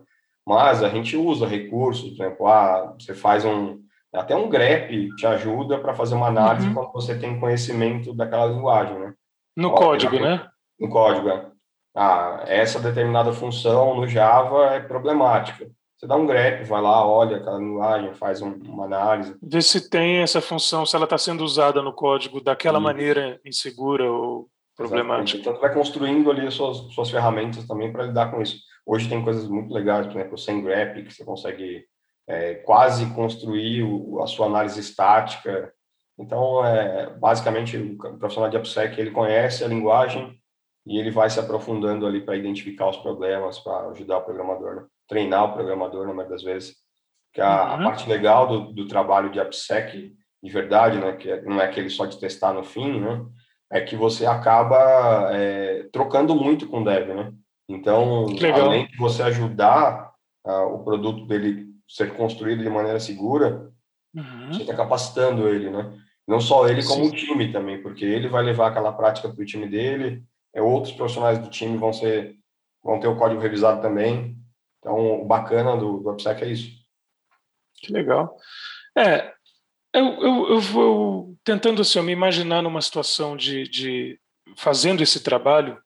Mas 0.47 0.83
a 0.83 0.89
gente 0.89 1.17
usa 1.17 1.47
recursos, 1.47 2.11
por 2.11 2.25
exemplo, 2.25 2.47
ah, 2.47 2.95
você 2.99 3.15
faz 3.15 3.45
um. 3.45 3.81
Até 4.13 4.35
um 4.35 4.49
grep 4.49 5.15
te 5.15 5.25
ajuda 5.25 5.79
para 5.79 5.95
fazer 5.95 6.17
uma 6.17 6.27
análise 6.27 6.67
uhum. 6.67 6.75
quando 6.75 6.93
você 6.93 7.17
tem 7.17 7.39
conhecimento 7.39 8.13
daquela 8.13 8.47
linguagem. 8.47 8.99
Né? 8.99 9.15
No 9.57 9.69
Ó, 9.69 9.75
código, 9.75 10.19
né? 10.19 10.49
No 10.81 10.89
código, 10.89 11.29
é. 11.29 11.47
Ah, 11.95 12.43
essa 12.49 12.81
determinada 12.81 13.33
função 13.33 13.95
no 13.95 14.09
Java 14.09 14.75
é 14.75 14.81
problemática. 14.81 15.71
Você 16.01 16.07
dá 16.07 16.17
um 16.17 16.25
grep, 16.25 16.65
vai 16.65 16.81
lá, 16.81 17.07
olha 17.07 17.37
aquela 17.37 17.59
linguagem, 17.59 18.15
faz 18.15 18.41
um, 18.41 18.55
uma 18.55 18.87
análise. 18.87 19.37
Vê 19.43 19.61
se 19.61 19.91
tem 19.91 20.23
essa 20.23 20.41
função, 20.41 20.87
se 20.87 20.97
ela 20.97 21.05
está 21.05 21.19
sendo 21.19 21.45
usada 21.45 21.83
no 21.83 21.93
código 21.93 22.41
daquela 22.41 22.81
maneira 22.81 23.39
insegura 23.45 24.11
ou 24.11 24.49
problemática. 24.75 25.37
Exatamente. 25.37 25.37
Então, 25.37 25.55
você 25.55 25.61
vai 25.61 25.75
construindo 25.75 26.31
ali 26.31 26.51
suas, 26.51 26.79
suas 26.95 27.11
ferramentas 27.11 27.67
também 27.67 27.93
para 27.93 28.07
lidar 28.07 28.31
com 28.31 28.41
isso. 28.41 28.63
Hoje 28.87 29.11
tem 29.11 29.23
coisas 29.23 29.47
muito 29.47 29.75
legais, 29.75 30.07
por 30.07 30.17
exemplo, 30.17 30.37
o 30.37 30.39
SendGrep, 30.39 31.03
que 31.03 31.13
você 31.13 31.23
consegue 31.23 31.85
é, 32.27 32.55
quase 32.55 33.05
construir 33.15 33.83
o, 33.83 34.23
a 34.23 34.27
sua 34.27 34.47
análise 34.47 34.81
estática. 34.81 35.71
Então, 36.19 36.65
é, 36.65 37.11
basicamente, 37.11 37.77
o 37.77 38.17
profissional 38.17 38.49
de 38.49 38.57
AppSec, 38.57 38.99
ele 38.99 39.11
conhece 39.11 39.63
a 39.63 39.69
linguagem 39.69 40.35
e 40.87 40.99
ele 40.99 41.11
vai 41.11 41.29
se 41.29 41.39
aprofundando 41.39 42.07
ali 42.07 42.23
para 42.23 42.37
identificar 42.37 42.89
os 42.89 42.97
problemas, 42.97 43.59
para 43.59 43.89
ajudar 43.89 44.17
o 44.17 44.25
programador. 44.25 44.77
Né? 44.77 44.83
Treinar 45.11 45.45
o 45.45 45.53
programador, 45.53 46.07
na 46.07 46.15
maioria 46.15 46.31
das 46.31 46.43
vezes. 46.45 46.77
Que 47.35 47.41
a, 47.41 47.47
uhum. 47.47 47.81
a 47.81 47.85
parte 47.85 48.09
legal 48.09 48.47
do, 48.47 48.73
do, 48.73 48.87
trabalho 48.87 49.31
de 49.31 49.41
AppSec, 49.41 50.13
de 50.43 50.53
verdade, 50.53 50.99
né, 50.99 51.13
que 51.13 51.29
é, 51.29 51.43
não 51.43 51.61
é 51.61 51.65
aquele 51.65 51.91
só 51.91 52.07
de 52.07 52.19
testar 52.19 52.53
no 52.53 52.63
fim, 52.63 53.01
né, 53.01 53.27
é 53.73 53.81
que 53.81 53.97
você 53.97 54.25
acaba 54.25 55.31
é, 55.33 55.89
trocando 55.93 56.35
muito 56.35 56.69
com 56.69 56.81
o 56.81 56.85
dev, 56.85 57.09
né? 57.09 57.33
Então, 57.69 58.27
além 58.55 58.87
de 58.87 58.97
você 58.97 59.23
ajudar 59.23 60.13
uh, 60.45 60.75
o 60.75 60.83
produto 60.83 61.25
dele 61.27 61.67
ser 61.89 62.15
construído 62.17 62.65
de 62.65 62.69
maneira 62.69 62.99
segura, 62.99 63.71
uhum. 64.13 64.53
você 64.53 64.63
está 64.63 64.75
capacitando 64.75 65.49
ele, 65.49 65.71
né? 65.71 65.93
Não 66.27 66.41
só 66.41 66.69
ele, 66.69 66.85
como 66.85 67.05
Sim. 67.05 67.11
o 67.11 67.15
time 67.15 67.53
também, 67.53 67.81
porque 67.81 68.05
ele 68.05 68.29
vai 68.29 68.43
levar 68.43 68.69
aquela 68.69 68.93
prática 68.93 69.29
para 69.29 69.41
o 69.41 69.47
time 69.47 69.69
dele, 69.69 70.25
é, 70.53 70.61
outros 70.61 70.93
profissionais 70.93 71.39
do 71.39 71.49
time 71.49 71.77
vão 71.77 71.93
ser 71.93 72.35
vão 72.83 72.99
ter 72.99 73.09
o 73.09 73.17
código 73.17 73.41
revisado 73.41 73.83
também, 73.83 74.40
então, 74.81 75.23
o 75.23 75.25
bacana 75.27 75.77
do, 75.77 75.99
do 76.01 76.11
AppSec 76.11 76.43
é 76.43 76.49
isso. 76.49 76.71
Que 77.75 77.93
legal. 77.93 78.37
É, 78.97 79.33
eu, 79.93 80.05
eu, 80.23 80.49
eu 80.51 80.61
vou 80.61 81.37
tentando 81.45 81.83
assim, 81.83 82.01
me 82.03 82.13
imaginar 82.13 82.63
numa 82.63 82.81
situação 82.81 83.37
de, 83.37 83.65
de 83.65 84.19
fazendo 84.57 85.03
esse 85.03 85.23
trabalho. 85.23 85.79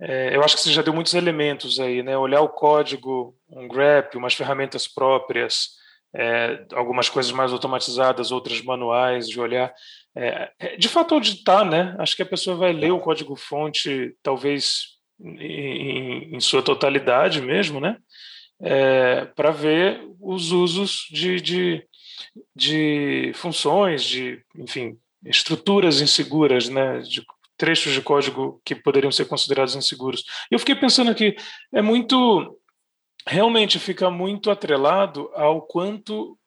É, 0.00 0.36
eu 0.36 0.42
acho 0.42 0.56
que 0.56 0.62
você 0.62 0.72
já 0.72 0.82
deu 0.82 0.92
muitos 0.92 1.14
elementos 1.14 1.80
aí, 1.80 2.02
né? 2.02 2.18
Olhar 2.18 2.42
o 2.42 2.48
código, 2.48 3.34
um 3.48 3.66
grep, 3.66 4.16
umas 4.16 4.34
ferramentas 4.34 4.86
próprias, 4.86 5.70
é, 6.14 6.66
algumas 6.74 7.08
coisas 7.08 7.32
mais 7.32 7.52
automatizadas, 7.52 8.30
outras 8.32 8.60
manuais 8.60 9.28
de 9.28 9.40
olhar. 9.40 9.72
É, 10.14 10.50
é 10.58 10.76
de 10.76 10.88
fato, 10.88 11.14
auditar, 11.14 11.64
né? 11.64 11.94
Acho 11.98 12.16
que 12.16 12.22
a 12.22 12.26
pessoa 12.26 12.56
vai 12.56 12.72
ler 12.72 12.90
o 12.90 13.00
código-fonte, 13.00 14.14
talvez 14.22 14.96
em, 15.20 16.34
em, 16.34 16.40
sua 16.40 16.62
totalidade 16.62 17.40
mesmo, 17.40 17.80
né? 17.80 17.96
É, 18.60 19.26
para 19.26 19.50
ver 19.50 20.00
os 20.20 20.50
usos 20.50 21.06
de, 21.10 21.40
de, 21.40 21.86
de, 22.54 23.32
funções, 23.34 24.02
de, 24.02 24.42
enfim, 24.56 24.98
estruturas 25.24 26.00
inseguras, 26.00 26.68
né? 26.68 27.00
De 27.00 27.24
trechos 27.56 27.92
de 27.92 28.02
código 28.02 28.60
que 28.64 28.74
poderiam 28.74 29.10
ser 29.10 29.26
considerados 29.26 29.74
inseguros. 29.74 30.24
Eu 30.50 30.58
fiquei 30.58 30.74
pensando 30.74 31.10
aqui, 31.10 31.34
é 31.72 31.80
muito, 31.80 32.58
realmente 33.26 33.78
fica 33.78 34.10
muito 34.10 34.50
atrelado 34.50 35.30
ao 35.34 35.62
quanto 35.62 36.38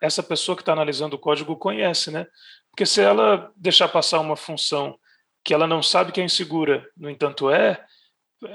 essa 0.00 0.22
pessoa 0.22 0.54
que 0.54 0.62
está 0.62 0.72
analisando 0.72 1.16
o 1.16 1.18
código 1.18 1.56
conhece, 1.56 2.10
né? 2.10 2.26
Porque 2.70 2.86
se 2.86 3.00
ela 3.00 3.50
deixar 3.56 3.88
passar 3.88 4.20
uma 4.20 4.36
função 4.36 4.96
que 5.44 5.52
ela 5.52 5.66
não 5.66 5.82
sabe 5.82 6.12
que 6.12 6.20
é 6.20 6.24
insegura, 6.24 6.86
no 6.96 7.10
entanto 7.10 7.50
é, 7.50 7.84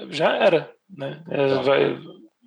já 0.10 0.36
era. 0.36 0.74
Né? 0.90 1.24
É, 1.30 1.56
vai, 1.64 2.00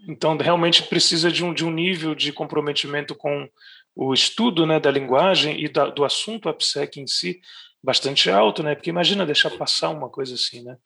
então, 0.08 0.37
realmente 0.37 0.82
precisa 0.84 1.30
de 1.30 1.44
um, 1.44 1.52
de 1.52 1.64
um 1.64 1.70
nível 1.70 2.14
de 2.14 2.32
comprometimento 2.32 3.14
com 3.14 3.49
o 3.94 4.12
estudo 4.12 4.66
né, 4.66 4.80
da 4.80 4.90
linguagem 4.90 5.62
e 5.62 5.68
da, 5.68 5.87
do 5.87 6.04
assunto 6.04 6.49
AppSec 6.49 7.00
em 7.00 7.06
si 7.06 7.40
bastante 7.82 8.30
alto, 8.30 8.62
né? 8.62 8.75
Porque 8.75 8.90
imagina 8.90 9.26
deixar 9.26 9.50
passar 9.50 9.90
uma 9.90 10.08
coisa 10.08 10.34
assim, 10.34 10.62
né? 10.62 10.76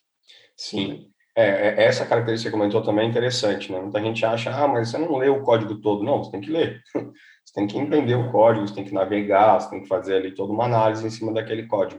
Sim. 0.56 1.10
É, 1.36 1.68
é 1.68 1.84
essa 1.84 2.04
característica 2.04 2.50
que 2.50 2.56
você 2.56 2.60
comentou 2.60 2.82
também 2.82 3.06
é 3.06 3.08
interessante, 3.08 3.70
né? 3.70 3.80
Muita 3.80 4.00
gente 4.00 4.24
acha, 4.26 4.50
ah, 4.50 4.66
mas 4.66 4.90
você 4.90 4.98
não 4.98 5.16
lê 5.16 5.28
o 5.28 5.42
código 5.42 5.80
todo. 5.80 6.02
Não, 6.02 6.22
você 6.22 6.32
tem 6.32 6.40
que 6.40 6.50
ler. 6.50 6.82
Você 7.48 7.54
tem 7.54 7.66
que 7.66 7.78
entender 7.78 8.14
o 8.14 8.30
código, 8.30 8.68
você 8.68 8.74
tem 8.74 8.84
que 8.84 8.92
navegar, 8.92 9.58
você 9.58 9.70
tem 9.70 9.80
que 9.80 9.88
fazer 9.88 10.16
ali 10.16 10.34
toda 10.34 10.52
uma 10.52 10.66
análise 10.66 11.06
em 11.06 11.08
cima 11.08 11.32
daquele 11.32 11.66
código. 11.66 11.98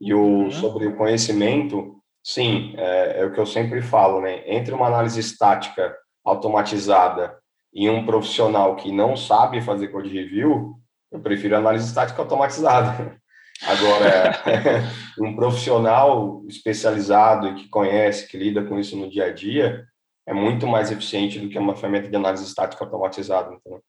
E 0.00 0.14
o, 0.14 0.20
uhum. 0.20 0.50
sobre 0.52 0.86
o 0.86 0.96
conhecimento, 0.96 2.00
Sim, 2.24 2.72
é, 2.78 3.20
é, 3.20 3.24
o 3.26 3.32
que 3.32 3.38
eu 3.38 3.44
sempre 3.44 3.82
falo, 3.82 4.22
né? 4.22 4.42
Entre 4.46 4.72
uma 4.72 4.86
análise 4.86 5.20
estática 5.20 5.94
automatizada 6.24 7.38
e 7.72 7.90
um 7.90 8.06
profissional 8.06 8.76
que 8.76 8.92
não 8.92 9.16
sabe 9.16 9.60
fazer 9.60 9.88
code 9.88 10.08
review, 10.08 10.76
eu 11.10 11.20
prefiro 11.20 11.56
análise 11.56 11.86
estática 11.86 12.22
automatizada. 12.22 13.16
Agora, 13.62 14.32
um 15.20 15.34
profissional 15.36 16.42
especializado 16.48 17.48
e 17.48 17.54
que 17.54 17.68
conhece, 17.68 18.28
que 18.28 18.36
lida 18.36 18.64
com 18.64 18.78
isso 18.78 18.96
no 18.96 19.08
dia 19.08 19.26
a 19.26 19.32
dia, 19.32 19.84
é 20.26 20.32
muito 20.32 20.66
mais 20.66 20.90
eficiente 20.90 21.38
do 21.38 21.48
que 21.48 21.58
uma 21.58 21.76
ferramenta 21.76 22.08
de 22.08 22.16
análise 22.16 22.44
estática 22.44 22.84
automatizada. 22.84 23.54
Então, 23.54 23.80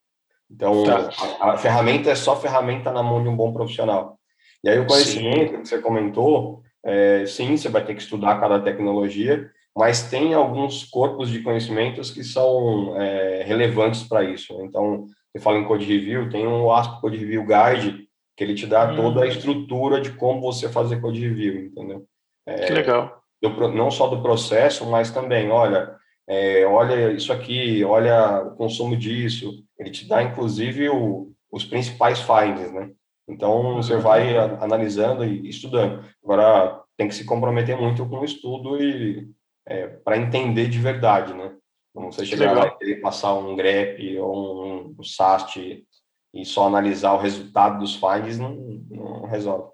então 0.49 0.83
tá. 0.83 1.09
a, 1.39 1.53
a, 1.53 1.57
ferramenta 1.57 2.09
é 2.09 2.15
só 2.15 2.35
ferramenta 2.35 2.91
na 2.91 3.01
mão 3.01 3.23
de 3.23 3.29
um 3.29 3.35
bom 3.35 3.53
profissional. 3.53 4.19
E 4.63 4.69
aí 4.69 4.79
o 4.79 4.85
conhecimento 4.85 5.51
sim. 5.51 5.61
que 5.61 5.67
você 5.67 5.79
comentou, 5.79 6.61
é, 6.83 7.25
sim, 7.25 7.55
você 7.57 7.69
vai 7.69 7.83
ter 7.83 7.95
que 7.95 8.01
estudar 8.01 8.39
cada 8.39 8.59
tecnologia, 8.59 9.49
mas 9.75 10.09
tem 10.09 10.33
alguns 10.33 10.85
corpos 10.85 11.29
de 11.29 11.41
conhecimentos 11.41 12.09
que 12.09 12.23
são 12.23 12.95
é, 12.99 13.43
relevantes 13.43 14.03
para 14.03 14.23
isso. 14.23 14.53
Então, 14.61 15.05
você 15.31 15.43
fala 15.43 15.57
em 15.57 15.65
Code 15.65 15.85
Review, 15.85 16.29
tem 16.29 16.47
um 16.47 16.71
ASP 16.71 17.01
Code 17.01 17.17
Review 17.17 17.45
Guide, 17.45 18.07
que 18.37 18.43
ele 18.43 18.55
te 18.55 18.65
dá 18.65 18.89
hum. 18.89 18.95
toda 18.95 19.23
a 19.23 19.27
estrutura 19.27 19.99
de 19.99 20.11
como 20.11 20.39
você 20.39 20.69
fazer 20.69 21.01
Code 21.01 21.19
Review, 21.19 21.65
entendeu? 21.65 22.05
É, 22.45 22.67
que 22.67 22.73
legal. 22.73 23.21
Do, 23.41 23.49
não 23.69 23.91
só 23.91 24.07
do 24.07 24.21
processo, 24.21 24.85
mas 24.85 25.11
também, 25.11 25.51
olha, 25.51 25.93
é, 26.27 26.65
olha 26.65 27.11
isso 27.11 27.33
aqui, 27.33 27.83
olha 27.83 28.43
o 28.43 28.55
consumo 28.55 28.95
disso. 28.95 29.51
Ele 29.77 29.91
te 29.91 30.07
dá, 30.07 30.23
inclusive, 30.23 30.89
o, 30.89 31.31
os 31.51 31.65
principais 31.65 32.21
findings, 32.21 32.71
né? 32.71 32.91
Então, 33.27 33.75
você 33.75 33.97
vai 33.97 34.37
analisando 34.37 35.25
e 35.25 35.49
estudando. 35.49 36.05
Agora, 36.23 36.81
tem 36.95 37.07
que 37.07 37.15
se 37.15 37.25
comprometer 37.25 37.75
muito 37.75 38.05
com 38.07 38.19
o 38.19 38.25
estudo 38.25 38.81
e 38.81 39.27
é, 39.67 39.87
para 39.87 40.17
entender 40.17 40.67
de 40.67 40.79
verdade, 40.79 41.33
né? 41.33 41.55
Não 41.93 42.11
você 42.11 42.25
chegar 42.25 42.51
lá 42.51 42.67
e 42.67 42.77
querer 42.77 43.01
passar 43.01 43.33
um 43.33 43.55
grep 43.55 44.19
ou 44.19 44.65
um, 44.65 44.95
um 44.99 45.03
SAST 45.03 45.85
e 46.33 46.45
só 46.45 46.67
analisar 46.67 47.13
o 47.13 47.19
resultado 47.19 47.79
dos 47.79 47.95
findings 47.95 48.37
não, 48.37 48.53
não 48.89 49.25
resolve. 49.25 49.71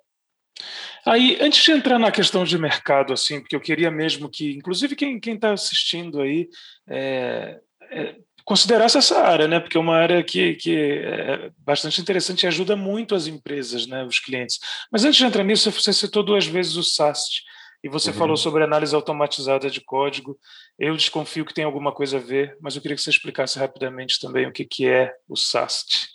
Aí, 1.03 1.39
antes 1.41 1.63
de 1.63 1.71
entrar 1.71 1.97
na 1.97 2.11
questão 2.11 2.43
de 2.43 2.57
mercado, 2.59 3.11
assim, 3.11 3.39
porque 3.39 3.55
eu 3.55 3.59
queria 3.59 3.89
mesmo 3.89 4.29
que, 4.29 4.51
inclusive 4.51 4.95
quem 4.95 5.17
está 5.17 5.51
assistindo 5.51 6.21
aí, 6.21 6.47
é, 6.87 7.59
é, 7.91 8.15
considerasse 8.45 8.99
essa 8.99 9.19
área, 9.19 9.47
né? 9.47 9.59
Porque 9.59 9.77
é 9.77 9.79
uma 9.79 9.97
área 9.97 10.23
que, 10.23 10.53
que 10.55 11.01
é 11.03 11.51
bastante 11.57 11.99
interessante 11.99 12.43
e 12.43 12.47
ajuda 12.47 12.75
muito 12.75 13.15
as 13.15 13.25
empresas, 13.25 13.87
né? 13.87 14.03
Os 14.03 14.19
clientes. 14.19 14.59
Mas 14.91 15.03
antes 15.03 15.17
de 15.17 15.25
entrar 15.25 15.43
nisso, 15.43 15.71
você 15.71 15.91
citou 15.91 16.21
duas 16.21 16.45
vezes 16.45 16.75
o 16.75 16.83
SAST 16.83 17.41
e 17.83 17.89
você 17.89 18.09
uhum. 18.09 18.15
falou 18.15 18.37
sobre 18.37 18.63
análise 18.63 18.95
automatizada 18.95 19.69
de 19.69 19.81
código. 19.81 20.37
Eu 20.77 20.95
desconfio 20.95 21.45
que 21.45 21.53
tem 21.53 21.63
alguma 21.63 21.91
coisa 21.91 22.17
a 22.17 22.21
ver, 22.21 22.57
mas 22.61 22.75
eu 22.75 22.81
queria 22.81 22.95
que 22.95 23.01
você 23.01 23.09
explicasse 23.09 23.57
rapidamente 23.57 24.19
também 24.19 24.47
o 24.47 24.51
que, 24.51 24.65
que 24.65 24.87
é 24.87 25.13
o 25.27 25.35
SAST. 25.35 26.07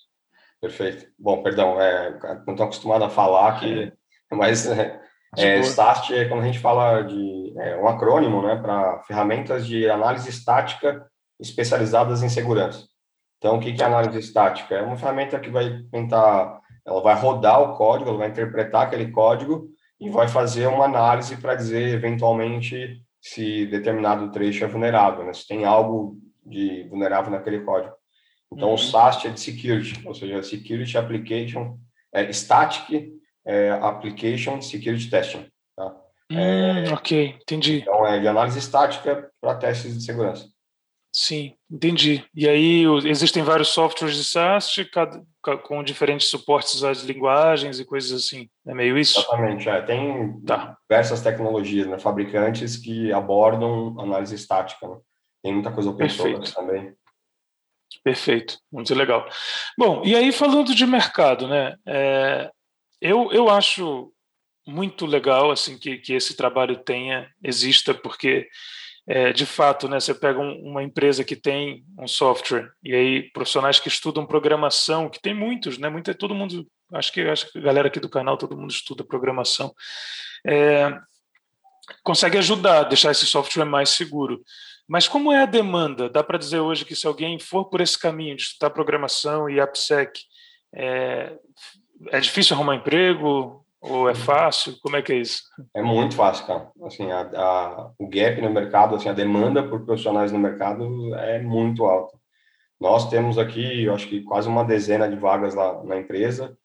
Perfeito. 0.61 1.07
Bom, 1.19 1.43
perdão, 1.43 1.81
é, 1.81 2.19
não 2.47 2.55
estou 2.55 2.65
acostumado 2.65 3.05
a 3.05 3.11
falar 3.11 3.61
que 3.61 3.83
é. 3.85 3.93
Mas 4.35 4.67
é, 4.67 5.01
é, 5.37 5.63
STAT 5.63 6.15
é 6.15 6.25
quando 6.29 6.43
a 6.43 6.47
gente 6.47 6.59
fala 6.59 7.03
de 7.03 7.55
é, 7.59 7.77
um 7.77 7.87
acrônimo, 7.87 8.43
né, 8.43 8.57
para 8.57 9.03
ferramentas 9.05 9.67
de 9.67 9.89
análise 9.89 10.29
estática 10.29 11.07
especializadas 11.39 12.23
em 12.23 12.29
segurança. 12.29 12.87
Então, 13.39 13.57
o 13.57 13.61
que, 13.61 13.73
que 13.73 13.83
é 13.83 13.87
análise 13.87 14.19
estática? 14.19 14.75
É 14.75 14.83
uma 14.83 14.97
ferramenta 14.97 15.39
que 15.39 15.51
vai 15.51 15.83
tentar, 15.93 16.61
ela 16.85 17.03
vai 17.03 17.15
rodar 17.15 17.61
o 17.61 17.77
código, 17.77 18.09
ela 18.09 18.19
vai 18.19 18.29
interpretar 18.29 18.87
aquele 18.87 19.11
código 19.11 19.69
e 20.01 20.11
vai 20.11 20.29
fazer 20.29 20.67
uma 20.67 20.85
análise 20.85 21.37
para 21.37 21.55
dizer 21.55 21.95
eventualmente 21.95 23.03
se 23.21 23.67
determinado 23.67 24.31
trecho 24.31 24.65
é 24.65 24.69
vulnerável, 24.69 25.25
né? 25.25 25.33
se 25.33 25.47
tem 25.47 25.65
algo 25.65 26.19
de 26.45 26.85
vulnerável 26.85 27.31
naquele 27.31 27.61
código. 27.61 27.95
Então, 28.53 28.69
uhum. 28.69 28.75
o 28.75 28.79
SAST 28.79 29.27
é 29.27 29.31
de 29.31 29.41
security, 29.41 30.07
ou 30.07 30.15
seja, 30.15 30.43
Security 30.43 30.97
Application 30.97 31.79
é, 32.13 32.33
Static 32.33 33.13
é, 33.45 33.71
Application 33.71 34.61
Security 34.61 35.11
Testing. 35.11 35.47
Tá? 35.75 35.97
Hum, 36.31 36.39
é, 36.39 36.93
ok, 36.93 37.37
entendi. 37.43 37.79
Então, 37.79 38.07
é 38.07 38.21
de 38.21 38.29
análise 38.29 38.59
estática 38.59 39.31
para 39.41 39.57
testes 39.57 39.97
de 39.97 40.05
segurança. 40.05 40.49
Sim, 41.19 41.55
entendi. 41.71 42.23
E 42.35 42.47
aí 42.47 42.85
existem 43.07 43.43
vários 43.43 43.69
softwares 43.69 44.15
de 44.15 44.23
SaaS 44.23 44.75
cada, 44.93 45.25
com 45.63 45.83
diferentes 45.83 46.29
suportes 46.29 46.85
às 46.85 47.05
linguagens 47.05 47.81
e 47.81 47.87
coisas 47.87 48.13
assim. 48.13 48.51
É 48.67 48.75
meio 48.75 48.99
isso? 48.99 49.21
Exatamente. 49.21 49.67
É. 49.67 49.81
Tem 49.81 50.39
tá. 50.43 50.77
diversas 50.83 51.23
tecnologias, 51.23 51.87
né, 51.87 51.99
fabricantes 51.99 52.77
que 52.77 53.11
abordam 53.15 53.99
análise 53.99 54.35
estática. 54.35 54.87
Né? 54.87 54.97
Tem 55.43 55.55
muita 55.55 55.73
coisa 55.73 55.89
open 55.89 56.07
source 56.11 56.55
também. 56.55 56.93
Perfeito, 58.05 58.59
muito 58.71 58.95
legal. 58.95 59.27
Bom, 59.79 60.03
e 60.05 60.15
aí 60.15 60.31
falando 60.33 60.75
de 60.75 60.87
mercado, 60.87 61.49
né? 61.49 61.77
É, 61.87 62.51
eu, 63.01 63.33
eu 63.33 63.49
acho 63.49 64.13
muito 64.67 65.07
legal 65.07 65.51
assim 65.51 65.79
que, 65.79 65.97
que 65.97 66.13
esse 66.13 66.37
trabalho 66.37 66.77
tenha 66.77 67.31
exista 67.43 67.95
porque 67.95 68.47
é, 69.07 69.33
de 69.33 69.47
fato 69.47 69.89
né 69.89 70.01
você 70.01 70.15
pega 70.15 70.39
um, 70.39 70.61
uma 70.63 70.83
empresa 70.83 71.25
que 71.25 71.37
tem 71.37 71.85
um 71.99 72.09
software 72.09 72.71
e 72.83 72.95
aí 72.95 73.23
profissionais 73.31 73.79
que 73.79 73.89
estudam 73.89 74.27
programação 74.27 75.09
que 75.09 75.21
tem 75.21 75.35
muitos 75.35 75.79
né 75.79 75.89
muito 75.89 76.13
todo 76.15 76.35
mundo 76.35 76.67
acho 76.93 77.13
que 77.13 77.21
acho 77.23 77.51
que 77.51 77.59
a 77.59 77.63
galera 77.63 77.89
aqui 77.89 78.01
do 78.01 78.09
canal 78.09 78.37
todo 78.37 78.57
mundo 78.57 78.71
estuda 78.71 79.05
programação 79.05 79.73
é, 80.47 80.99
consegue 82.03 82.39
ajudar 82.39 82.85
deixar 82.85 83.11
esse 83.11 83.27
software 83.27 83.65
mais 83.65 83.91
seguro. 83.91 84.43
Mas 84.89 85.09
como 85.09 85.33
é 85.33 85.43
a 85.43 85.47
demanda? 85.47 86.09
Dá 86.09 86.23
para 86.23 86.39
dizer 86.39 86.61
hoje 86.61 86.85
que 86.85 86.95
se 86.95 87.07
alguém 87.07 87.39
for 87.39 87.65
por 87.67 87.81
esse 87.81 87.99
caminho 87.99 88.37
de 88.37 88.43
estudar 88.43 88.71
programação 88.71 89.51
e 89.51 89.61
AppSec 89.61 90.21
é, 90.73 91.37
é 92.09 92.21
difícil 92.21 92.55
arrumar 92.55 92.77
emprego 92.77 93.66
ou 93.89 94.09
é 94.09 94.15
fácil? 94.15 94.77
Como 94.83 94.97
é 94.97 95.03
que 95.03 95.13
é 95.13 95.17
isso? 95.17 95.43
É 95.75 95.83
muito 95.83 96.15
fácil, 96.15 96.47
cara. 96.47 96.71
Assim, 96.83 97.11
a, 97.11 97.21
a, 97.35 97.91
o 97.99 98.09
gap 98.09 98.41
no 98.41 98.51
mercado, 98.51 98.95
assim, 98.95 99.09
a 99.09 99.13
demanda 99.13 99.63
por 99.63 99.85
profissionais 99.85 100.33
no 100.33 100.39
mercado 100.39 101.15
é 101.15 101.41
muito 101.41 101.85
alta. 101.85 102.17
Nós 102.81 103.09
temos 103.09 103.39
aqui, 103.39 103.85
eu 103.85 103.95
acho 103.95 104.09
que 104.09 104.23
quase 104.23 104.49
uma 104.49 104.65
dezena 104.65 105.09
de 105.09 105.17
vagas 105.17 105.55
lá 105.55 105.83
na 105.85 105.97
empresa. 105.97 106.57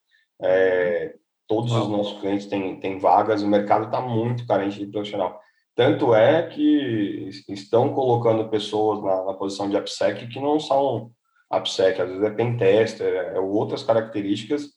É, 0.42 1.16
todos 1.48 1.72
os 1.72 1.88
nossos 1.88 2.20
clientes 2.20 2.48
têm, 2.48 2.80
têm 2.80 3.00
vagas. 3.00 3.44
O 3.44 3.48
mercado 3.48 3.86
está 3.86 4.02
muito 4.02 4.46
carente 4.46 4.80
de 4.80 4.92
profissional. 4.92 5.40
Tanto 5.76 6.14
é 6.14 6.48
que 6.48 7.30
estão 7.48 7.94
colocando 7.94 8.50
pessoas 8.50 9.02
na, 9.02 9.24
na 9.24 9.34
posição 9.34 9.70
de 9.70 9.78
AppSec 9.78 10.28
que 10.28 10.40
não 10.40 10.60
são 10.60 11.12
AppSec, 11.50 12.02
às 12.02 12.10
vezes 12.10 12.24
é 12.24 12.30
pentester, 12.30 13.08
é, 13.08 13.36
é 13.36 13.40
outras 13.40 13.84
características 13.84 14.70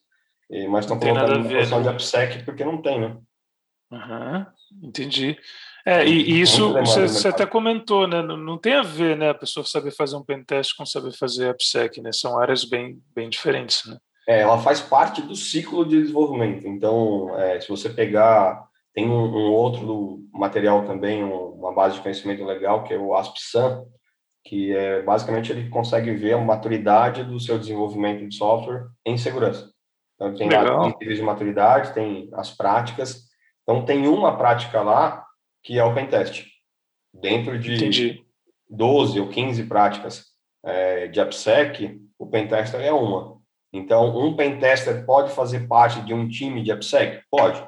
mas 0.68 0.84
estão 0.84 0.98
colocando 0.98 1.36
uma 1.36 1.48
posição 1.48 1.82
de 1.82 1.88
AppSec 1.88 2.44
porque 2.44 2.64
não 2.64 2.80
tem, 2.80 3.00
né? 3.00 3.16
Uhum, 3.90 4.46
entendi. 4.82 5.38
É, 5.86 6.04
e, 6.06 6.30
e 6.30 6.40
isso 6.40 6.72
você, 6.72 7.06
você, 7.06 7.28
até 7.28 7.44
comentou, 7.44 8.08
né? 8.08 8.22
Não, 8.22 8.36
não, 8.36 8.58
tem 8.58 8.74
a 8.74 8.82
ver, 8.82 9.16
né? 9.16 9.30
A 9.30 9.34
pessoa 9.34 9.66
saber 9.66 9.90
fazer 9.90 10.16
um 10.16 10.24
pentest 10.24 10.74
com 10.76 10.86
saber 10.86 11.12
fazer 11.12 11.50
AppSec, 11.50 12.00
né? 12.00 12.10
São 12.10 12.38
áreas 12.38 12.64
bem, 12.64 12.98
bem 13.14 13.28
diferentes, 13.28 13.84
né? 13.86 13.98
É, 14.26 14.40
ela 14.40 14.58
faz 14.58 14.80
parte 14.80 15.20
do 15.20 15.36
ciclo 15.36 15.84
de 15.86 16.00
desenvolvimento. 16.00 16.66
Então, 16.66 17.38
é, 17.38 17.60
se 17.60 17.68
você 17.68 17.90
pegar, 17.90 18.66
tem 18.94 19.06
um, 19.06 19.12
um 19.12 19.52
outro 19.52 20.20
material 20.32 20.86
também, 20.86 21.22
um, 21.22 21.50
uma 21.50 21.74
base 21.74 21.96
de 21.96 22.00
conhecimento 22.00 22.42
legal, 22.44 22.84
que 22.84 22.94
é 22.94 22.98
o 22.98 23.14
AspSam, 23.14 23.84
que 24.42 24.74
é 24.74 25.02
basicamente 25.02 25.52
ele 25.52 25.68
consegue 25.68 26.14
ver 26.14 26.32
a 26.32 26.38
maturidade 26.38 27.24
do 27.24 27.38
seu 27.38 27.58
desenvolvimento 27.58 28.26
de 28.26 28.34
software 28.34 28.86
em 29.04 29.18
segurança. 29.18 29.73
Então, 30.14 30.34
tem 30.34 30.48
níveis 30.48 31.18
de 31.18 31.24
maturidade, 31.24 31.92
tem 31.92 32.28
as 32.32 32.50
práticas. 32.50 33.24
Então, 33.62 33.84
tem 33.84 34.06
uma 34.06 34.36
prática 34.36 34.80
lá 34.80 35.24
que 35.62 35.78
é 35.78 35.84
o 35.84 35.94
pentest. 35.94 36.46
Dentro 37.12 37.58
de 37.58 37.74
Entendi. 37.74 38.24
12 38.68 39.20
ou 39.20 39.28
15 39.28 39.64
práticas 39.64 40.24
é, 40.64 41.08
de 41.08 41.20
AppSec, 41.20 42.00
o 42.18 42.26
pentester 42.26 42.80
é 42.80 42.92
uma. 42.92 43.38
Então, 43.72 44.16
um 44.16 44.36
pentester 44.36 45.04
pode 45.04 45.32
fazer 45.32 45.66
parte 45.66 46.00
de 46.02 46.14
um 46.14 46.28
time 46.28 46.62
de 46.62 46.70
AppSec? 46.70 47.22
Pode. 47.30 47.66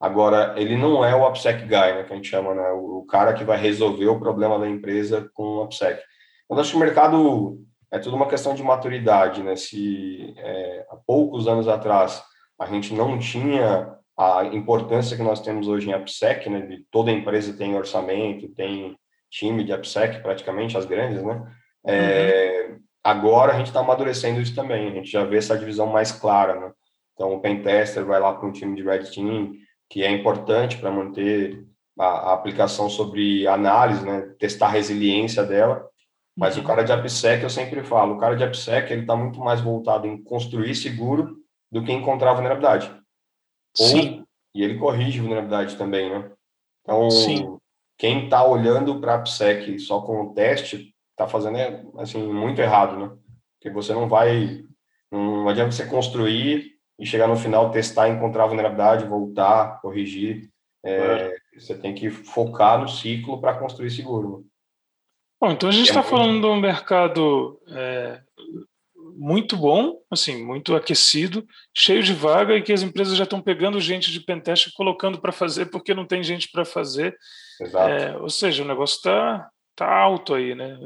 Agora, 0.00 0.54
ele 0.56 0.76
não 0.76 1.04
é 1.04 1.14
o 1.14 1.26
AppSec 1.26 1.60
Guy, 1.62 1.68
né, 1.70 2.04
que 2.04 2.12
a 2.12 2.16
gente 2.16 2.28
chama, 2.28 2.54
né, 2.54 2.70
o 2.70 3.04
cara 3.04 3.34
que 3.34 3.44
vai 3.44 3.58
resolver 3.58 4.06
o 4.06 4.18
problema 4.18 4.58
da 4.58 4.68
empresa 4.68 5.28
com 5.34 5.58
o 5.58 5.62
AppSec. 5.62 6.00
Então, 6.46 6.60
acho 6.60 6.70
que 6.70 6.76
o 6.76 6.80
mercado 6.80 7.58
é 7.92 7.98
tudo 7.98 8.16
uma 8.16 8.28
questão 8.28 8.54
de 8.54 8.62
maturidade, 8.62 9.42
né? 9.42 9.56
Se 9.56 10.34
é, 10.36 10.86
há 10.90 10.96
poucos 10.96 11.48
anos 11.48 11.66
atrás 11.66 12.22
a 12.58 12.66
gente 12.66 12.94
não 12.94 13.18
tinha 13.18 13.96
a 14.18 14.44
importância 14.44 15.16
que 15.16 15.22
nós 15.22 15.40
temos 15.40 15.66
hoje 15.66 15.88
em 15.88 15.92
AppSec, 15.92 16.48
né? 16.48 16.60
De 16.60 16.84
toda 16.90 17.10
empresa 17.10 17.56
tem 17.56 17.76
orçamento, 17.76 18.48
tem 18.54 18.96
time 19.30 19.64
de 19.64 19.72
AppSec, 19.72 20.20
praticamente 20.22 20.76
as 20.76 20.84
grandes, 20.84 21.22
né? 21.22 21.52
É, 21.86 22.68
uhum. 22.68 22.78
Agora 23.02 23.54
a 23.54 23.56
gente 23.56 23.68
está 23.68 23.80
amadurecendo 23.80 24.40
isso 24.40 24.54
também, 24.54 24.88
a 24.88 24.94
gente 24.94 25.10
já 25.10 25.24
vê 25.24 25.38
essa 25.38 25.58
divisão 25.58 25.86
mais 25.86 26.12
clara, 26.12 26.60
né? 26.60 26.72
Então 27.14 27.34
o 27.34 27.40
pentester 27.40 28.04
vai 28.04 28.20
lá 28.20 28.32
para 28.32 28.46
um 28.46 28.52
time 28.52 28.76
de 28.76 28.82
Red 28.82 29.04
Team, 29.10 29.52
que 29.88 30.04
é 30.04 30.10
importante 30.10 30.78
para 30.78 30.90
manter 30.90 31.66
a, 31.98 32.04
a 32.04 32.32
aplicação 32.34 32.88
sobre 32.88 33.46
análise, 33.46 34.04
né, 34.04 34.34
testar 34.38 34.66
a 34.66 34.70
resiliência 34.70 35.44
dela, 35.44 35.89
mas 36.40 36.56
uhum. 36.56 36.62
o 36.62 36.66
cara 36.66 36.82
de 36.82 36.90
AppSec, 36.90 37.42
eu 37.42 37.50
sempre 37.50 37.84
falo, 37.84 38.14
o 38.14 38.18
cara 38.18 38.34
de 38.34 38.42
AppSec, 38.42 38.90
ele 38.90 39.02
está 39.02 39.14
muito 39.14 39.38
mais 39.40 39.60
voltado 39.60 40.06
em 40.06 40.22
construir 40.22 40.74
seguro 40.74 41.36
do 41.70 41.84
que 41.84 41.92
encontrar 41.92 42.32
vulnerabilidade. 42.32 42.90
Ou, 43.78 43.86
Sim. 43.86 44.24
E 44.54 44.62
ele 44.62 44.78
corrige 44.78 45.20
vulnerabilidade 45.20 45.76
também, 45.76 46.08
né? 46.08 46.32
Então, 46.82 47.10
Sim. 47.10 47.58
quem 47.98 48.24
está 48.24 48.42
olhando 48.42 48.98
para 49.02 49.12
a 49.12 49.16
AppSec 49.16 49.78
só 49.80 50.00
com 50.00 50.22
o 50.22 50.32
teste, 50.32 50.94
está 51.10 51.28
fazendo, 51.28 51.58
é, 51.58 51.84
assim, 51.98 52.26
muito 52.32 52.58
errado, 52.58 52.96
né? 52.96 53.14
Porque 53.58 53.70
você 53.70 53.92
não 53.92 54.08
vai... 54.08 54.64
Não 55.12 55.46
adianta 55.46 55.72
você 55.72 55.84
construir 55.84 56.72
e 56.98 57.04
chegar 57.04 57.28
no 57.28 57.36
final, 57.36 57.70
testar, 57.70 58.08
encontrar 58.08 58.46
vulnerabilidade, 58.46 59.04
voltar, 59.04 59.78
corrigir. 59.82 60.48
É, 60.82 61.36
você 61.54 61.76
tem 61.76 61.94
que 61.94 62.08
focar 62.08 62.80
no 62.80 62.88
ciclo 62.88 63.42
para 63.42 63.58
construir 63.58 63.90
seguro. 63.90 64.46
Bom, 65.40 65.52
então 65.52 65.70
a 65.70 65.72
gente 65.72 65.88
está 65.88 66.00
é 66.00 66.02
falando 66.02 66.42
de 66.42 66.46
um 66.46 66.60
mercado 66.60 67.58
é, 67.68 68.20
muito 69.16 69.56
bom, 69.56 69.98
assim, 70.10 70.44
muito 70.44 70.76
aquecido, 70.76 71.46
cheio 71.74 72.02
de 72.02 72.12
vaga 72.12 72.54
e 72.54 72.62
que 72.62 72.72
as 72.72 72.82
empresas 72.82 73.16
já 73.16 73.24
estão 73.24 73.40
pegando 73.40 73.80
gente 73.80 74.12
de 74.12 74.20
pentest 74.20 74.66
e 74.66 74.74
colocando 74.74 75.18
para 75.18 75.32
fazer 75.32 75.66
porque 75.66 75.94
não 75.94 76.06
tem 76.06 76.22
gente 76.22 76.50
para 76.50 76.64
fazer. 76.64 77.16
Exato. 77.58 77.90
É, 77.90 78.16
ou 78.18 78.28
seja, 78.28 78.62
o 78.62 78.66
negócio 78.66 78.96
está 78.96 79.48
tá 79.74 79.90
alto 79.90 80.34
aí, 80.34 80.54
né? 80.54 80.78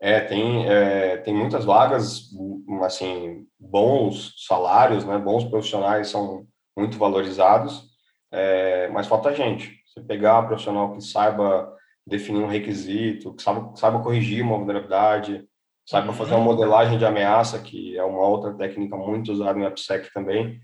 É, 0.00 0.20
tem, 0.20 0.68
é, 0.68 1.16
tem 1.18 1.34
muitas 1.34 1.64
vagas, 1.64 2.22
assim, 2.82 3.46
bons 3.58 4.34
salários, 4.44 5.04
né? 5.04 5.18
Bons 5.18 5.44
profissionais 5.44 6.08
são 6.08 6.46
muito 6.76 6.98
valorizados, 6.98 7.84
é, 8.32 8.88
mas 8.88 9.06
falta 9.06 9.34
gente. 9.34 9.72
Você 9.86 10.00
pegar 10.00 10.40
um 10.40 10.46
profissional 10.48 10.94
que 10.94 11.00
saiba 11.00 11.77
definir 12.08 12.42
um 12.42 12.48
requisito, 12.48 13.34
que 13.34 13.42
saiba, 13.42 13.72
saiba 13.76 14.00
corrigir 14.00 14.42
uma 14.42 14.56
vulnerabilidade, 14.56 15.44
saiba 15.86 16.12
fazer 16.12 16.34
uma 16.34 16.44
modelagem 16.44 16.98
de 16.98 17.04
ameaça, 17.04 17.58
que 17.58 17.96
é 17.96 18.04
uma 18.04 18.26
outra 18.26 18.52
técnica 18.54 18.96
muito 18.96 19.32
usada 19.32 19.58
no 19.58 19.66
AppSec 19.66 20.12
também, 20.12 20.58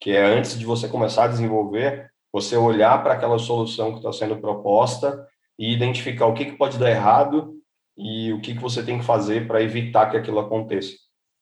que 0.00 0.10
é 0.10 0.22
antes 0.22 0.58
de 0.58 0.64
você 0.64 0.88
começar 0.88 1.24
a 1.24 1.28
desenvolver, 1.28 2.10
você 2.32 2.56
olhar 2.56 3.02
para 3.02 3.14
aquela 3.14 3.38
solução 3.38 3.92
que 3.92 3.98
está 3.98 4.12
sendo 4.12 4.40
proposta 4.40 5.26
e 5.58 5.72
identificar 5.72 6.26
o 6.26 6.34
que, 6.34 6.46
que 6.46 6.56
pode 6.56 6.78
dar 6.78 6.90
errado 6.90 7.54
e 7.96 8.32
o 8.32 8.40
que, 8.40 8.54
que 8.54 8.62
você 8.62 8.82
tem 8.82 8.98
que 8.98 9.04
fazer 9.04 9.46
para 9.46 9.62
evitar 9.62 10.10
que 10.10 10.16
aquilo 10.16 10.38
aconteça. 10.38 10.94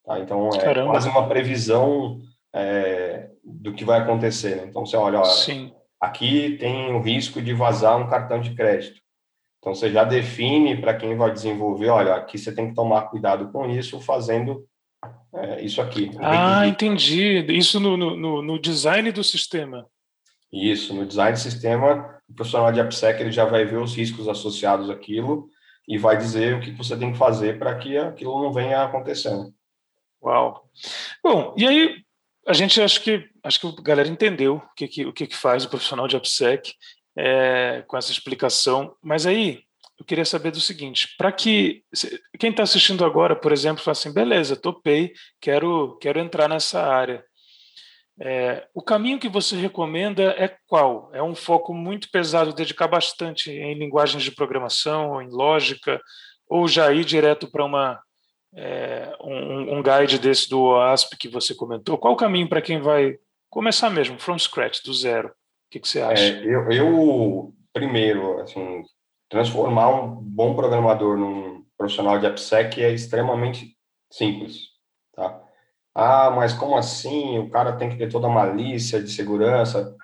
Tá? 0.04 0.18
Então, 0.18 0.48
é 0.48 0.58
Caramba. 0.58 0.90
quase 0.90 1.08
uma 1.08 1.28
previsão 1.28 2.18
é, 2.52 3.28
do 3.44 3.72
que 3.74 3.84
vai 3.84 4.00
acontecer. 4.00 4.56
Né? 4.56 4.64
Então, 4.68 4.84
você 4.84 4.96
olha, 4.96 5.20
olha 5.20 5.72
aqui 6.00 6.56
tem 6.58 6.92
o 6.92 7.00
risco 7.00 7.40
de 7.40 7.52
vazar 7.52 7.96
um 7.96 8.08
cartão 8.08 8.40
de 8.40 8.54
crédito. 8.54 9.00
Então, 9.68 9.74
você 9.74 9.92
já 9.92 10.02
define 10.02 10.80
para 10.80 10.94
quem 10.94 11.14
vai 11.14 11.30
desenvolver, 11.30 11.90
olha, 11.90 12.14
aqui 12.14 12.38
você 12.38 12.50
tem 12.54 12.70
que 12.70 12.74
tomar 12.74 13.02
cuidado 13.02 13.52
com 13.52 13.68
isso, 13.68 14.00
fazendo 14.00 14.66
é, 15.34 15.62
isso 15.62 15.82
aqui. 15.82 16.10
Ah, 16.20 16.66
entendi. 16.66 17.44
Isso 17.52 17.78
no, 17.78 17.94
no, 17.94 18.40
no, 18.40 18.58
design 18.58 19.12
do 19.12 19.22
sistema. 19.22 19.86
Isso, 20.50 20.94
no 20.94 21.04
design 21.04 21.32
do 21.32 21.38
sistema, 21.38 22.18
o 22.26 22.34
profissional 22.34 22.72
de 22.72 22.80
AppSec 22.80 23.20
ele 23.20 23.30
já 23.30 23.44
vai 23.44 23.66
ver 23.66 23.76
os 23.76 23.94
riscos 23.94 24.26
associados 24.26 24.88
àquilo 24.88 25.50
e 25.86 25.98
vai 25.98 26.16
dizer 26.16 26.54
o 26.54 26.60
que 26.60 26.70
você 26.70 26.96
tem 26.96 27.12
que 27.12 27.18
fazer 27.18 27.58
para 27.58 27.76
que 27.76 27.98
aquilo 27.98 28.42
não 28.42 28.50
venha 28.50 28.82
acontecendo. 28.82 29.52
Uau! 30.22 30.64
Bom, 31.22 31.54
e 31.58 31.66
aí 31.66 31.96
a 32.46 32.54
gente 32.54 32.80
acho 32.80 33.02
que 33.02 33.28
acho 33.44 33.60
que 33.60 33.66
a 33.66 33.82
galera 33.82 34.08
entendeu 34.08 34.56
o 34.56 34.74
que, 34.74 34.88
que 34.88 35.04
o 35.04 35.12
que, 35.12 35.26
que 35.26 35.36
faz 35.36 35.66
o 35.66 35.68
profissional 35.68 36.08
de 36.08 36.16
AppSec 36.16 36.72
é, 37.18 37.82
com 37.88 37.96
essa 37.96 38.12
explicação. 38.12 38.94
Mas 39.02 39.26
aí 39.26 39.64
eu 39.98 40.04
queria 40.04 40.24
saber 40.24 40.52
do 40.52 40.60
seguinte: 40.60 41.14
para 41.18 41.32
que 41.32 41.82
quem 42.38 42.50
está 42.50 42.62
assistindo 42.62 43.04
agora, 43.04 43.34
por 43.34 43.52
exemplo, 43.52 43.82
fala 43.82 43.92
assim, 43.92 44.12
beleza, 44.12 44.54
topei, 44.54 45.12
quero 45.40 45.98
quero 46.00 46.20
entrar 46.20 46.48
nessa 46.48 46.80
área. 46.80 47.24
É, 48.20 48.66
o 48.74 48.82
caminho 48.82 49.18
que 49.18 49.28
você 49.28 49.56
recomenda 49.56 50.34
é 50.36 50.56
qual? 50.66 51.10
É 51.12 51.22
um 51.22 51.34
foco 51.34 51.72
muito 51.74 52.10
pesado, 52.10 52.52
dedicar 52.52 52.88
bastante 52.88 53.50
em 53.50 53.74
linguagens 53.74 54.22
de 54.22 54.32
programação, 54.32 55.20
em 55.22 55.28
lógica, 55.28 56.00
ou 56.48 56.66
já 56.66 56.92
ir 56.92 57.04
direto 57.04 57.48
para 57.50 57.64
uma 57.64 58.00
é, 58.54 59.16
um, 59.20 59.78
um, 59.78 59.82
guide 59.82 60.18
desse 60.18 60.48
do 60.48 60.62
OASP 60.62 61.16
que 61.16 61.28
você 61.28 61.54
comentou? 61.54 61.98
Qual 61.98 62.14
o 62.14 62.16
caminho 62.16 62.48
para 62.48 62.62
quem 62.62 62.80
vai 62.80 63.16
começar 63.48 63.88
mesmo, 63.90 64.18
from 64.18 64.38
scratch, 64.38 64.82
do 64.82 64.92
zero? 64.92 65.32
O 65.68 65.70
que, 65.70 65.80
que 65.80 65.88
você 65.88 66.00
acha? 66.00 66.22
É, 66.22 66.44
eu, 66.44 66.72
eu, 66.72 67.54
primeiro, 67.74 68.40
assim, 68.40 68.82
transformar 69.28 69.90
um 69.90 70.16
bom 70.16 70.54
programador 70.54 71.18
num 71.18 71.62
profissional 71.76 72.18
de 72.18 72.26
AppSec 72.26 72.82
é 72.82 72.90
extremamente 72.90 73.76
simples, 74.10 74.62
tá? 75.14 75.42
Ah, 75.94 76.30
mas 76.30 76.54
como 76.54 76.76
assim? 76.76 77.38
O 77.38 77.50
cara 77.50 77.76
tem 77.76 77.90
que 77.90 77.96
ter 77.96 78.08
toda 78.08 78.28
a 78.28 78.30
malícia 78.30 79.02
de 79.02 79.10
segurança? 79.10 79.94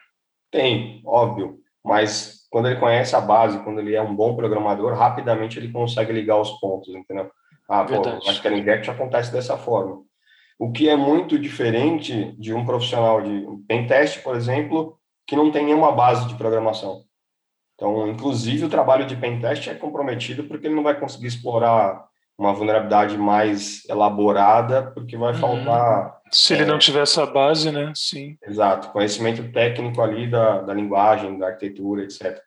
Tem, 0.50 1.00
óbvio, 1.06 1.58
mas 1.82 2.46
quando 2.50 2.68
ele 2.68 2.78
conhece 2.78 3.16
a 3.16 3.20
base, 3.20 3.62
quando 3.64 3.80
ele 3.80 3.94
é 3.94 4.02
um 4.02 4.14
bom 4.14 4.36
programador, 4.36 4.92
rapidamente 4.94 5.58
ele 5.58 5.72
consegue 5.72 6.12
ligar 6.12 6.38
os 6.38 6.50
pontos, 6.60 6.94
entendeu? 6.94 7.30
Ah, 7.68 7.84
pô, 7.84 8.02
acho 8.28 8.42
que 8.42 8.48
a 8.48 8.52
inject 8.52 8.90
acontece 8.90 9.32
dessa 9.32 9.56
forma. 9.56 10.02
O 10.58 10.70
que 10.70 10.88
é 10.88 10.94
muito 10.94 11.38
diferente 11.38 12.32
de 12.38 12.52
um 12.52 12.66
profissional 12.66 13.22
de 13.22 13.46
pentest, 13.66 14.22
por 14.22 14.36
exemplo, 14.36 14.98
que 15.26 15.36
não 15.36 15.50
tem 15.50 15.64
nenhuma 15.64 15.92
base 15.92 16.26
de 16.26 16.34
programação. 16.34 17.02
Então, 17.74 18.06
inclusive, 18.08 18.64
o 18.64 18.70
trabalho 18.70 19.06
de 19.06 19.16
pentest 19.16 19.68
é 19.68 19.74
comprometido 19.74 20.44
porque 20.44 20.66
ele 20.66 20.76
não 20.76 20.82
vai 20.82 20.98
conseguir 20.98 21.26
explorar 21.26 22.04
uma 22.38 22.52
vulnerabilidade 22.52 23.16
mais 23.16 23.84
elaborada, 23.88 24.90
porque 24.92 25.16
vai 25.16 25.32
uhum. 25.32 25.38
faltar... 25.38 26.18
Se 26.30 26.52
é, 26.52 26.56
ele 26.56 26.66
não 26.66 26.78
tiver 26.78 27.02
essa 27.02 27.24
base, 27.26 27.70
né? 27.70 27.92
Sim. 27.94 28.36
Exato, 28.46 28.90
conhecimento 28.90 29.52
técnico 29.52 30.00
ali 30.00 30.28
da, 30.28 30.62
da 30.62 30.74
linguagem, 30.74 31.38
da 31.38 31.48
arquitetura, 31.48 32.02
etc. 32.02 32.40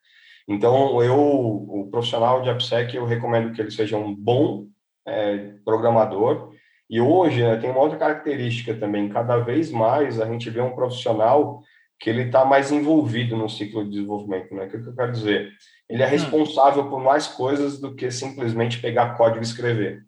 Então, 0.47 1.01
eu, 1.01 1.17
o 1.17 1.89
profissional 1.91 2.41
de 2.41 2.49
AppSec, 2.49 2.95
eu 2.95 3.05
recomendo 3.05 3.53
que 3.53 3.61
ele 3.61 3.71
seja 3.71 3.97
um 3.97 4.13
bom 4.13 4.65
é, 5.05 5.53
programador, 5.63 6.51
e 6.89 7.01
hoje 7.01 7.43
né, 7.43 7.57
tem 7.57 7.69
uma 7.69 7.81
outra 7.81 7.97
característica 7.97 8.73
também, 8.73 9.09
cada 9.09 9.37
vez 9.37 9.71
mais 9.71 10.21
a 10.21 10.25
gente 10.25 10.49
vê 10.49 10.61
um 10.61 10.75
profissional 10.75 11.61
que 11.99 12.09
ele 12.09 12.23
está 12.23 12.45
mais 12.45 12.71
envolvido 12.71 13.35
no 13.35 13.49
ciclo 13.49 13.83
de 13.83 13.91
desenvolvimento. 13.91 14.53
Né? 14.53 14.65
O 14.65 14.69
que 14.69 14.77
eu 14.77 14.95
quero 14.95 15.11
dizer? 15.11 15.51
Ele 15.89 16.03
é 16.03 16.07
hum. 16.07 16.11
responsável 16.11 16.89
por 16.89 17.01
mais 17.01 17.27
coisas 17.27 17.79
do 17.79 17.95
que 17.95 18.11
simplesmente 18.11 18.79
pegar 18.79 19.15
código 19.15 19.39
e 19.39 19.47
escrever. 19.47 20.03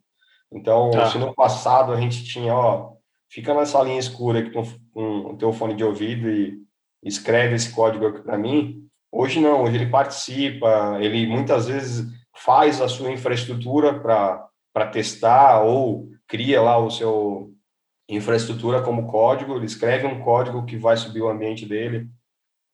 Então, 0.52 0.92
tá. 0.92 1.08
se 1.08 1.18
no 1.18 1.34
passado 1.34 1.92
a 1.92 2.00
gente 2.00 2.24
tinha, 2.24 2.54
ó, 2.54 2.94
fica 3.30 3.54
nessa 3.54 3.82
linha 3.84 4.00
escura 4.00 4.40
aqui 4.40 4.52
com, 4.52 4.64
com 4.94 5.34
o 5.34 5.38
teu 5.38 5.54
fone 5.54 5.76
de 5.76 5.84
ouvido 5.84 6.30
e 6.30 6.58
escreve 7.04 7.56
esse 7.56 7.72
código 7.72 8.08
aqui 8.08 8.22
para 8.22 8.38
mim, 8.38 8.88
hoje 9.12 9.40
não, 9.40 9.64
hoje 9.64 9.76
ele 9.76 9.90
participa, 9.90 10.98
ele 11.00 11.28
muitas 11.28 11.68
vezes 11.68 12.08
faz 12.36 12.82
a 12.82 12.88
sua 12.88 13.12
infraestrutura 13.12 14.00
para 14.00 14.88
testar 14.88 15.62
ou 15.62 16.10
cria 16.28 16.62
lá 16.62 16.78
o 16.78 16.90
seu 16.90 17.52
infraestrutura 18.16 18.82
como 18.82 19.08
código, 19.08 19.56
ele 19.56 19.66
escreve 19.66 20.08
um 20.08 20.20
código 20.20 20.66
que 20.66 20.78
vai 20.78 20.98
subir 20.98 21.22
o 21.22 21.30
ambiente 21.30 21.66
dele. 21.66 22.08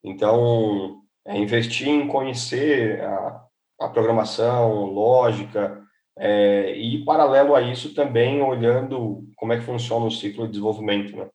Então, 0.04 1.02
é 1.26 1.38
investir 1.38 1.88
em 1.88 2.08
conhecer 2.08 3.02
a, 3.02 3.44
a 3.82 3.90
programação, 3.90 4.86
lógica, 4.86 5.82
é, 6.18 6.72
e 6.78 7.04
paralelo 7.04 7.56
a 7.56 7.62
isso 7.62 7.94
também 7.94 8.42
olhando 8.42 9.24
como 9.36 9.52
é 9.52 9.58
que 9.58 9.66
funciona 9.66 10.06
o 10.06 10.12
ciclo 10.12 10.46
de 10.46 10.52
desenvolvimento. 10.52 11.16
Né? 11.16 11.28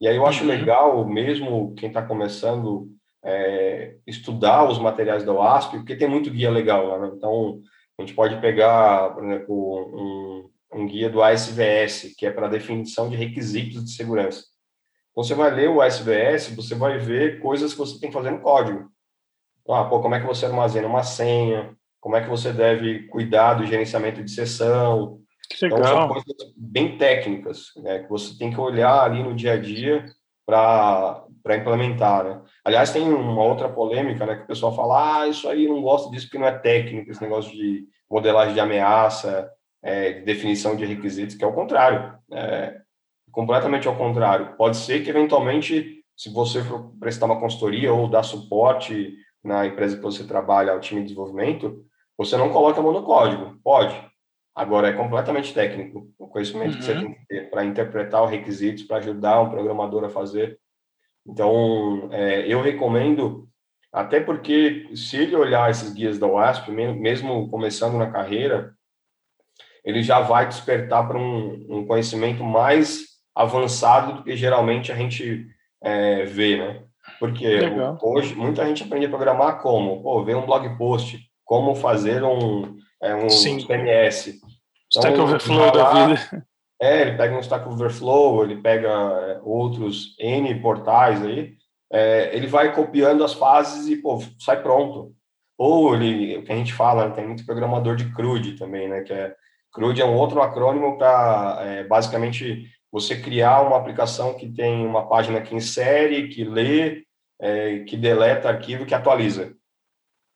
E 0.00 0.06
aí 0.06 0.16
eu 0.16 0.26
acho 0.26 0.42
uhum. 0.44 0.50
legal, 0.50 1.04
mesmo 1.04 1.74
quem 1.74 1.88
está 1.88 2.02
começando, 2.02 2.88
é, 3.24 3.96
estudar 4.06 4.68
os 4.68 4.78
materiais 4.78 5.24
da 5.24 5.32
OASP, 5.32 5.78
porque 5.78 5.96
tem 5.96 6.08
muito 6.08 6.30
guia 6.30 6.50
legal. 6.50 7.00
Né? 7.00 7.10
Então, 7.16 7.60
a 7.98 8.02
gente 8.02 8.14
pode 8.14 8.40
pegar, 8.40 9.14
por 9.14 9.24
exemplo, 9.24 9.76
um, 9.94 10.49
um 10.72 10.86
guia 10.86 11.10
do 11.10 11.22
ASVS, 11.22 12.14
que 12.16 12.26
é 12.26 12.30
para 12.30 12.48
definição 12.48 13.08
de 13.08 13.16
requisitos 13.16 13.84
de 13.84 13.90
segurança. 13.92 14.44
Então, 15.10 15.24
você 15.24 15.34
vai 15.34 15.50
ler 15.50 15.68
o 15.68 15.80
ASVS, 15.80 16.54
você 16.54 16.74
vai 16.74 16.98
ver 16.98 17.40
coisas 17.40 17.72
que 17.72 17.78
você 17.78 17.98
tem 17.98 18.10
que 18.10 18.14
fazer 18.14 18.30
no 18.30 18.40
código. 18.40 18.88
Então, 19.62 19.74
ah, 19.74 19.84
pô, 19.84 20.00
como 20.00 20.14
é 20.14 20.20
que 20.20 20.26
você 20.26 20.46
armazena 20.46 20.86
uma 20.86 21.02
senha, 21.02 21.76
como 22.00 22.16
é 22.16 22.22
que 22.22 22.28
você 22.28 22.52
deve 22.52 23.08
cuidar 23.08 23.54
do 23.54 23.66
gerenciamento 23.66 24.22
de 24.22 24.30
sessão. 24.30 25.20
Então, 25.62 25.82
são 25.84 26.08
coisas 26.08 26.52
bem 26.56 26.96
técnicas, 26.96 27.72
né, 27.76 28.00
que 28.00 28.08
você 28.08 28.38
tem 28.38 28.50
que 28.50 28.60
olhar 28.60 29.02
ali 29.02 29.22
no 29.22 29.34
dia 29.34 29.54
a 29.54 29.56
dia 29.56 30.06
para 30.46 31.26
implementar, 31.56 32.24
né? 32.24 32.42
Aliás, 32.64 32.92
tem 32.92 33.02
uma 33.02 33.42
outra 33.42 33.68
polêmica, 33.68 34.24
né, 34.24 34.36
que 34.36 34.44
o 34.44 34.46
pessoal 34.46 34.74
fala, 34.74 35.22
ah, 35.22 35.28
isso 35.28 35.48
aí 35.48 35.66
não 35.66 35.82
gosto 35.82 36.10
disso 36.10 36.26
porque 36.26 36.38
não 36.38 36.46
é 36.46 36.56
técnico, 36.56 37.10
esse 37.10 37.20
negócio 37.20 37.50
de 37.50 37.84
modelagem 38.08 38.54
de 38.54 38.60
ameaça, 38.60 39.50
é, 39.82 40.12
de 40.12 40.20
definição 40.22 40.76
de 40.76 40.84
requisitos, 40.84 41.36
que 41.36 41.44
é 41.44 41.46
o 41.46 41.52
contrário, 41.52 42.14
é, 42.32 42.80
completamente 43.30 43.88
ao 43.88 43.96
contrário. 43.96 44.56
Pode 44.56 44.76
ser 44.76 45.02
que, 45.02 45.10
eventualmente, 45.10 46.04
se 46.16 46.30
você 46.30 46.62
for 46.62 46.92
prestar 46.98 47.26
uma 47.26 47.40
consultoria 47.40 47.92
ou 47.92 48.08
dar 48.08 48.22
suporte 48.22 49.16
na 49.42 49.66
empresa 49.66 49.96
que 49.96 50.02
você 50.02 50.26
trabalha, 50.26 50.76
o 50.76 50.80
time 50.80 51.00
de 51.00 51.08
desenvolvimento, 51.08 51.84
você 52.16 52.36
não 52.36 52.50
coloca 52.50 52.80
a 52.80 52.82
mão 52.82 52.92
no 52.92 53.02
código. 53.02 53.58
Pode. 53.64 54.10
Agora, 54.54 54.88
é 54.88 54.92
completamente 54.92 55.54
técnico 55.54 56.10
o 56.18 56.26
conhecimento 56.26 56.72
uhum. 56.72 56.78
que 56.78 56.84
você 56.84 56.92
uhum. 56.92 57.00
tem 57.00 57.14
que 57.14 57.26
ter 57.26 57.50
para 57.50 57.64
interpretar 57.64 58.22
os 58.24 58.30
requisitos, 58.30 58.82
para 58.82 58.98
ajudar 58.98 59.40
um 59.40 59.50
programador 59.50 60.04
a 60.04 60.10
fazer. 60.10 60.58
Então, 61.26 62.08
é, 62.12 62.46
eu 62.46 62.60
recomendo, 62.60 63.48
até 63.92 64.20
porque 64.20 64.90
se 64.94 65.16
ele 65.16 65.36
olhar 65.36 65.70
esses 65.70 65.92
guias 65.92 66.18
da 66.18 66.26
WASP, 66.26 66.70
mesmo 66.70 67.48
começando 67.48 67.96
na 67.96 68.10
carreira, 68.10 68.74
ele 69.84 70.02
já 70.02 70.20
vai 70.20 70.46
despertar 70.46 71.06
para 71.06 71.18
um, 71.18 71.66
um, 71.68 71.86
conhecimento 71.86 72.42
mais 72.44 73.04
avançado 73.34 74.14
do 74.14 74.22
que 74.22 74.36
geralmente 74.36 74.92
a 74.92 74.94
gente 74.94 75.46
é, 75.82 76.24
vê, 76.24 76.56
né? 76.56 76.82
Porque 77.18 77.46
Legal. 77.46 77.98
hoje 78.02 78.34
muita 78.34 78.64
gente 78.66 78.82
aprende 78.82 79.06
a 79.06 79.10
programar 79.10 79.60
como, 79.60 80.02
pô, 80.02 80.22
ver 80.24 80.36
um 80.36 80.46
blog 80.46 80.76
post, 80.76 81.18
como 81.44 81.74
fazer 81.74 82.22
um, 82.22 82.76
é, 83.02 83.14
um 83.14 83.28
Sim. 83.28 83.58
CMS. 83.66 84.28
Então, 84.28 85.02
Stack 85.02 85.18
Overflow 85.18 85.72
da 85.72 86.06
vida. 86.06 86.46
É, 86.82 87.02
ele 87.02 87.16
pega 87.16 87.36
um 87.36 87.40
Stack 87.40 87.68
Overflow, 87.68 88.42
ele 88.42 88.56
pega 88.56 88.88
é, 88.88 89.40
outros 89.42 90.16
N 90.18 90.54
portais 90.62 91.22
aí, 91.22 91.52
é, 91.92 92.34
ele 92.34 92.46
vai 92.46 92.74
copiando 92.74 93.22
as 93.22 93.34
fases 93.34 93.86
e, 93.86 93.96
pô, 93.96 94.22
sai 94.38 94.62
pronto. 94.62 95.12
Ou 95.58 95.94
ele, 95.94 96.38
o 96.38 96.42
que 96.42 96.50
a 96.50 96.56
gente 96.56 96.72
fala, 96.72 97.10
tem 97.10 97.26
muito 97.26 97.44
programador 97.44 97.96
de 97.96 98.10
CRUD 98.14 98.56
também, 98.56 98.88
né, 98.88 99.02
que 99.02 99.12
é, 99.12 99.34
CRUD 99.72 100.00
é 100.00 100.04
um 100.04 100.16
outro 100.16 100.42
acrônimo 100.42 100.98
para, 100.98 101.58
é, 101.62 101.84
basicamente, 101.84 102.68
você 102.90 103.20
criar 103.20 103.62
uma 103.62 103.76
aplicação 103.76 104.34
que 104.34 104.50
tem 104.50 104.84
uma 104.84 105.08
página 105.08 105.40
que 105.40 105.54
insere, 105.54 106.28
que 106.28 106.44
lê, 106.44 107.04
é, 107.40 107.80
que 107.80 107.96
deleta 107.96 108.48
arquivo, 108.48 108.84
que 108.84 108.94
atualiza. 108.94 109.54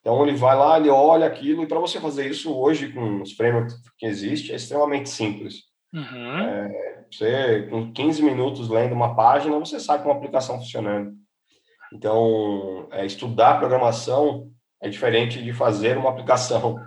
Então 0.01 0.23
ele 0.23 0.37
vai 0.37 0.55
lá, 0.55 0.79
ele 0.79 0.91
olha 0.91 1.27
aquilo, 1.27 1.63
e 1.63 1.67
para 1.67 1.81
você 1.81 1.99
fazer 1.99 2.29
isso 2.29 2.55
hoje 2.55 2.93
com 2.93 3.23
os 3.23 3.33
frameworks 3.33 3.75
que 3.99 4.07
existe, 4.07 4.53
é 4.53 4.57
extremamente 4.57 5.09
simples. 5.09 5.63
Uhum. 5.93 6.39
É, 6.39 7.05
você, 7.11 7.63
com 7.71 7.93
15 7.93 8.23
minutos 8.23 8.69
lendo 8.69 8.93
uma 8.93 9.15
página, 9.15 9.59
você 9.59 9.81
sabe 9.81 10.03
como 10.03 10.15
a 10.15 10.19
aplicação 10.19 10.59
funcionando. 10.59 11.13
Então, 11.93 12.89
é, 12.91 13.07
estudar 13.07 13.59
programação 13.59 14.51
é 14.83 14.89
diferente 14.89 15.43
de 15.43 15.53
fazer 15.53 15.97
uma 15.97 16.11
aplicação. 16.11 16.79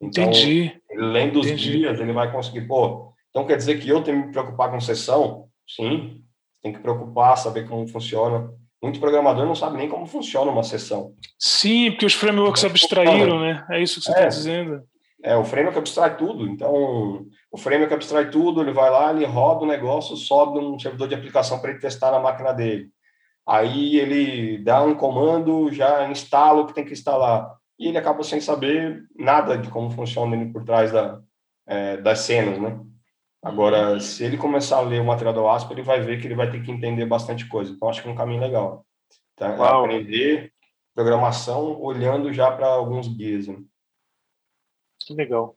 Então, 0.00 0.24
Entendi. 0.24 0.78
Lendo 0.96 1.40
os 1.40 1.46
Entendi. 1.46 1.72
dias, 1.72 2.00
ele 2.00 2.12
vai 2.12 2.30
conseguir, 2.30 2.62
pô, 2.62 3.12
então 3.30 3.46
quer 3.46 3.56
dizer 3.56 3.78
que 3.78 3.88
eu 3.88 4.02
tenho 4.02 4.20
que 4.20 4.26
me 4.26 4.32
preocupar 4.32 4.70
com 4.70 4.80
sessão? 4.80 5.48
Sim, 5.68 6.22
tem 6.62 6.72
que 6.72 6.80
preocupar, 6.80 7.36
saber 7.36 7.68
como 7.68 7.86
funciona. 7.86 8.50
Muito 8.82 9.00
programador 9.00 9.46
não 9.46 9.54
sabe 9.54 9.76
nem 9.76 9.88
como 9.88 10.06
funciona 10.06 10.50
uma 10.50 10.62
sessão. 10.62 11.12
Sim, 11.38 11.90
porque 11.90 12.06
os 12.06 12.14
frameworks 12.14 12.64
é 12.64 12.66
abstraíram, 12.66 13.40
né? 13.40 13.64
É 13.70 13.82
isso 13.82 14.00
que 14.00 14.06
você 14.06 14.10
está 14.10 14.22
é, 14.22 14.28
dizendo. 14.28 14.82
É, 15.22 15.36
o 15.36 15.44
framework 15.44 15.78
abstrai 15.78 16.16
tudo. 16.16 16.46
Então, 16.46 17.26
o 17.50 17.58
framework 17.58 17.92
abstrai 17.92 18.30
tudo, 18.30 18.60
ele 18.60 18.72
vai 18.72 18.90
lá, 18.90 19.12
ele 19.12 19.24
roda 19.24 19.64
o 19.64 19.66
negócio, 19.66 20.16
sobe 20.16 20.58
um 20.58 20.78
servidor 20.78 21.08
de 21.08 21.14
aplicação 21.14 21.58
para 21.58 21.70
ele 21.70 21.80
testar 21.80 22.10
na 22.10 22.20
máquina 22.20 22.52
dele. 22.52 22.88
Aí 23.46 23.96
ele 23.96 24.58
dá 24.58 24.82
um 24.82 24.94
comando, 24.94 25.72
já 25.72 26.08
instala 26.10 26.62
o 26.62 26.66
que 26.66 26.74
tem 26.74 26.84
que 26.84 26.92
instalar. 26.92 27.50
E 27.78 27.88
ele 27.88 27.98
acaba 27.98 28.22
sem 28.22 28.40
saber 28.40 29.06
nada 29.14 29.58
de 29.58 29.70
como 29.70 29.90
funciona 29.90 30.34
ele 30.34 30.52
por 30.52 30.64
trás 30.64 30.92
da, 30.92 31.20
é, 31.66 31.96
das 31.98 32.20
cenas, 32.20 32.58
né? 32.58 32.80
Agora, 33.42 34.00
se 34.00 34.24
ele 34.24 34.36
começar 34.36 34.78
a 34.78 34.80
ler 34.80 35.00
o 35.00 35.04
material 35.04 35.34
do 35.34 35.48
ASP, 35.48 35.70
ele 35.72 35.82
vai 35.82 36.00
ver 36.00 36.20
que 36.20 36.26
ele 36.26 36.34
vai 36.34 36.50
ter 36.50 36.62
que 36.62 36.70
entender 36.70 37.06
bastante 37.06 37.46
coisa. 37.48 37.72
Então, 37.72 37.88
acho 37.88 38.02
que 38.02 38.08
é 38.08 38.10
um 38.10 38.16
caminho 38.16 38.40
legal. 38.40 38.84
Tá? 39.36 39.54
Aprender 39.54 40.52
programação 40.94 41.80
olhando 41.80 42.32
já 42.32 42.50
para 42.50 42.66
alguns 42.66 43.06
guias. 43.06 43.46
Né? 43.46 43.62
Que 44.98 45.14
legal. 45.14 45.56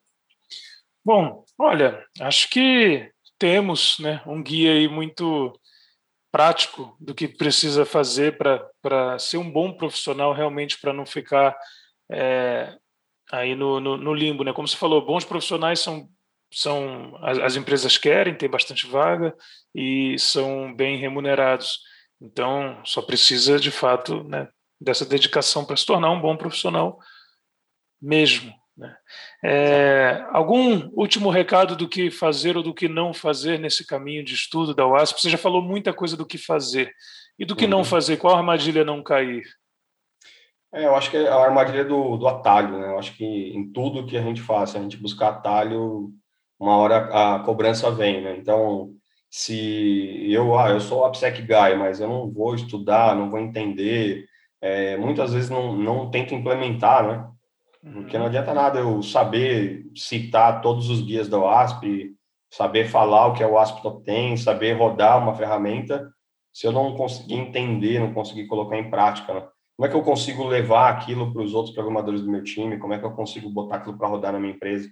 Bom, 1.03 1.43
olha, 1.58 2.05
acho 2.19 2.49
que 2.49 3.12
temos 3.39 3.97
né, 3.99 4.21
um 4.27 4.43
guia 4.43 4.73
aí 4.73 4.88
muito 4.88 5.58
prático 6.32 6.95
do 6.99 7.15
que 7.15 7.27
precisa 7.27 7.86
fazer 7.86 8.38
para 8.38 9.17
ser 9.17 9.38
um 9.38 9.49
bom 9.49 9.71
profissional 9.73 10.34
realmente 10.34 10.79
para 10.79 10.93
não 10.93 11.05
ficar 11.05 11.58
é, 12.12 12.78
aí 13.32 13.56
no, 13.56 13.80
no, 13.80 13.98
no, 13.98 14.13
limbo, 14.13 14.43
né? 14.43 14.54
Como 14.54 14.67
você 14.67 14.76
falou, 14.76 15.06
bons 15.06 15.26
profissionais 15.26 15.80
são 15.80 16.10
são 16.52 17.15
as, 17.22 17.38
as, 17.38 17.56
empresas 17.56 17.95
querem, 17.95 18.34
tem 18.34 18.50
bastante 18.50 18.88
vaga 18.88 19.36
e 19.74 20.17
são 20.17 20.74
bem 20.74 20.98
remunerados. 20.98 21.80
Então, 22.19 22.82
só 22.84 23.02
precisa 23.04 23.60
de 23.60 23.69
fato 23.69 24.24
né, 24.24 24.50
dessa 24.82 25.06
dedicação 25.06 25.63
para 25.63 25.78
se 25.78 25.86
tornar 25.86 26.10
um 26.10 26.19
bom 26.19 26.36
profissional 26.36 26.98
mesmo. 28.02 28.52
Né? 28.76 28.95
É, 29.43 30.26
algum 30.32 30.89
último 30.93 31.30
recado 31.30 31.76
do 31.76 31.88
que 31.88 32.10
fazer 32.10 32.58
ou 32.58 32.63
do 32.63 32.74
que 32.74 32.88
não 32.88 33.13
fazer 33.13 33.60
nesse 33.60 33.86
caminho 33.86 34.24
de 34.24 34.34
estudo 34.34 34.74
da 34.74 34.88
UASP? 34.88 35.22
Você 35.22 35.30
já 35.30 35.38
falou 35.38 35.62
muita 35.62 35.93
coisa 35.93 36.17
do 36.17 36.26
que 36.26 36.38
fazer. 36.38 36.91
E 37.38 37.45
do 37.45 37.56
que 37.56 37.65
uhum. 37.65 37.72
não 37.72 37.84
fazer? 37.84 38.17
Qual 38.17 38.36
armadilha 38.36 38.84
não 38.84 39.04
cair? 39.04 39.43
É, 40.71 40.86
eu 40.86 40.95
acho 40.95 41.10
que 41.10 41.17
é 41.17 41.27
a 41.27 41.36
armadilha 41.36 41.84
do, 41.84 42.17
do 42.17 42.27
atalho, 42.27 42.77
né? 42.77 42.89
Eu 42.89 42.99
acho 42.99 43.15
que 43.15 43.25
em 43.25 43.71
tudo 43.71 44.05
que 44.05 44.17
a 44.17 44.21
gente 44.21 44.41
faz, 44.41 44.75
a 44.75 44.79
gente 44.79 44.97
buscar 44.97 45.29
atalho, 45.29 46.12
uma 46.60 46.77
hora 46.77 47.36
a 47.36 47.39
cobrança 47.39 47.89
vem, 47.89 48.21
né? 48.21 48.38
Então, 48.38 48.93
se 49.29 50.32
eu, 50.32 50.58
ah, 50.58 50.69
eu 50.69 50.79
sou 50.79 51.01
o 51.01 51.05
AppSec 51.05 51.41
Guy, 51.41 51.75
mas 51.77 51.99
eu 51.99 52.08
não 52.08 52.32
vou 52.32 52.53
estudar, 52.55 53.15
não 53.15 53.29
vou 53.29 53.39
entender, 53.39 54.25
é, 54.62 54.97
muitas 54.97 55.34
vezes 55.34 55.49
não, 55.49 55.75
não 55.75 56.10
tento 56.12 56.36
implementar, 56.36 57.08
né? 57.08 57.29
Porque 57.82 58.17
não 58.17 58.25
uhum. 58.25 58.29
adianta 58.29 58.53
nada 58.53 58.79
eu 58.79 59.01
saber 59.01 59.86
citar 59.95 60.62
todos 60.62 60.89
os 60.89 61.01
guias 61.01 61.29
da 61.29 61.38
OASP, 61.39 62.13
saber 62.51 62.89
falar 62.89 63.27
o 63.27 63.34
que 63.34 63.43
o 63.43 63.53
OASP 63.53 63.82
Top 63.82 64.03
10, 64.03 64.43
saber 64.43 64.73
rodar 64.73 65.17
uma 65.17 65.34
ferramenta, 65.34 66.12
se 66.53 66.67
eu 66.67 66.71
não 66.71 66.95
conseguir 66.95 67.36
entender, 67.36 67.99
não 67.99 68.13
conseguir 68.13 68.47
colocar 68.47 68.77
em 68.77 68.89
prática, 68.89 69.34
né? 69.34 69.47
Como 69.80 69.88
é 69.88 69.89
que 69.92 69.96
eu 69.96 70.04
consigo 70.04 70.44
levar 70.44 70.89
aquilo 70.89 71.32
para 71.32 71.42
os 71.42 71.54
outros 71.54 71.74
programadores 71.74 72.20
do 72.20 72.30
meu 72.30 72.44
time? 72.44 72.78
Como 72.78 72.94
é 72.94 73.00
que 73.00 73.06
eu 73.06 73.12
consigo 73.12 73.50
botar 73.50 73.78
aquilo 73.78 73.98
para 73.98 74.10
rodar 74.10 74.34
na 74.34 74.38
minha 74.38 74.52
empresa? 74.52 74.89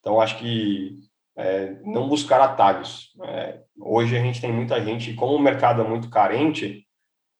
Então, 0.00 0.18
acho 0.18 0.38
que 0.38 0.96
é, 1.36 1.76
não 1.84 2.08
buscar 2.08 2.40
atalhos. 2.40 3.10
É, 3.22 3.60
hoje 3.78 4.16
a 4.16 4.20
gente 4.20 4.40
tem 4.40 4.50
muita 4.50 4.82
gente, 4.82 5.12
como 5.12 5.34
o 5.34 5.38
mercado 5.38 5.82
é 5.82 5.86
muito 5.86 6.08
carente, 6.08 6.86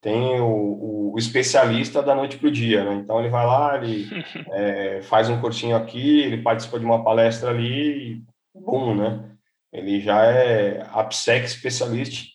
tem 0.02 0.38
o, 0.38 1.12
o, 1.14 1.14
especialista 1.16 2.02
da 2.02 2.14
noite 2.14 2.36
para 2.36 2.48
o 2.48 2.52
dia, 2.52 2.84
né? 2.84 2.96
Então 2.96 3.18
ele 3.18 3.30
vai 3.30 3.46
lá, 3.46 3.82
ele 3.82 4.06
é, 4.52 5.00
faz 5.04 5.30
um 5.30 5.40
cursinho 5.40 5.76
aqui, 5.76 6.20
ele 6.20 6.42
participa 6.42 6.78
de 6.78 6.84
uma 6.84 7.02
palestra 7.02 7.48
ali, 7.48 8.18
e 8.18 8.22
bum, 8.54 8.94
né? 8.94 9.24
Ele 9.72 10.02
já 10.02 10.22
é 10.22 10.86
AppSec 10.92 11.46
especialista 11.46 12.26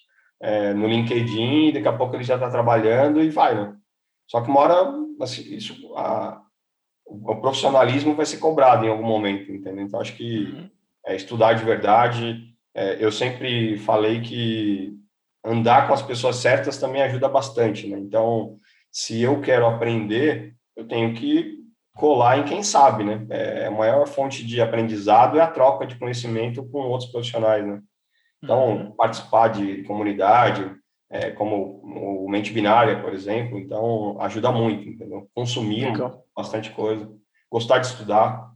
é, 0.42 0.74
no 0.74 0.88
LinkedIn, 0.88 1.72
daqui 1.72 1.88
a 1.88 1.94
pouco 1.94 2.16
ele 2.16 2.24
já 2.24 2.34
está 2.34 2.50
trabalhando 2.50 3.22
e 3.22 3.30
vai, 3.30 3.54
né? 3.54 3.76
Só 4.30 4.42
que 4.42 4.50
uma 4.50 4.60
hora, 4.60 4.94
assim, 5.22 5.42
isso, 5.54 5.96
a, 5.96 6.40
o 7.06 7.36
profissionalismo 7.38 8.16
vai 8.16 8.26
ser 8.26 8.38
cobrado 8.38 8.86
em 8.86 8.90
algum 8.90 9.06
momento, 9.06 9.52
entendeu? 9.52 9.84
Então, 9.84 10.00
acho 10.00 10.16
que 10.16 10.44
uhum. 10.44 10.70
é, 11.08 11.16
estudar 11.16 11.54
de 11.54 11.66
verdade. 11.66 12.54
É, 12.76 13.04
eu 13.04 13.12
sempre 13.12 13.78
falei 13.80 14.22
que 14.22 14.94
andar 15.44 15.88
com 15.88 15.94
as 15.94 16.04
pessoas 16.04 16.36
certas 16.36 16.78
também 16.78 17.02
ajuda 17.02 17.28
bastante, 17.28 17.88
né? 17.88 17.98
Então, 17.98 18.60
se 18.92 19.20
eu 19.20 19.42
quero 19.42 19.66
aprender, 19.66 20.56
eu 20.76 20.88
tenho 20.88 21.16
que 21.16 21.58
colar 21.96 22.38
em 22.38 22.46
quem 22.46 22.62
sabe, 22.62 23.04
né? 23.04 23.26
É, 23.32 23.66
a 23.66 23.72
maior 23.72 24.08
fonte 24.08 24.46
de 24.46 24.62
aprendizado 24.62 25.40
é 25.40 25.42
a 25.42 25.50
troca 25.50 25.88
de 25.88 25.98
conhecimento 25.98 26.64
com 26.70 26.80
outros 26.82 27.10
profissionais, 27.10 27.66
né? 27.66 27.82
Então, 28.44 28.70
uhum. 28.70 28.92
participar 28.92 29.48
de 29.48 29.84
comunidade, 29.84 30.72
é, 31.10 31.32
como 31.32 31.82
o 31.84 32.30
mente 32.30 32.54
binária, 32.54 33.02
por 33.02 33.14
exemplo, 33.14 33.58
então 33.58 34.20
ajuda 34.22 34.52
muito, 34.52 34.88
entendeu? 34.88 35.30
Consumir 35.34 35.92
Legal. 35.92 36.24
bastante 36.36 36.70
coisa, 36.72 37.10
gostar 37.50 37.80
de 37.80 37.88
estudar 37.88 38.52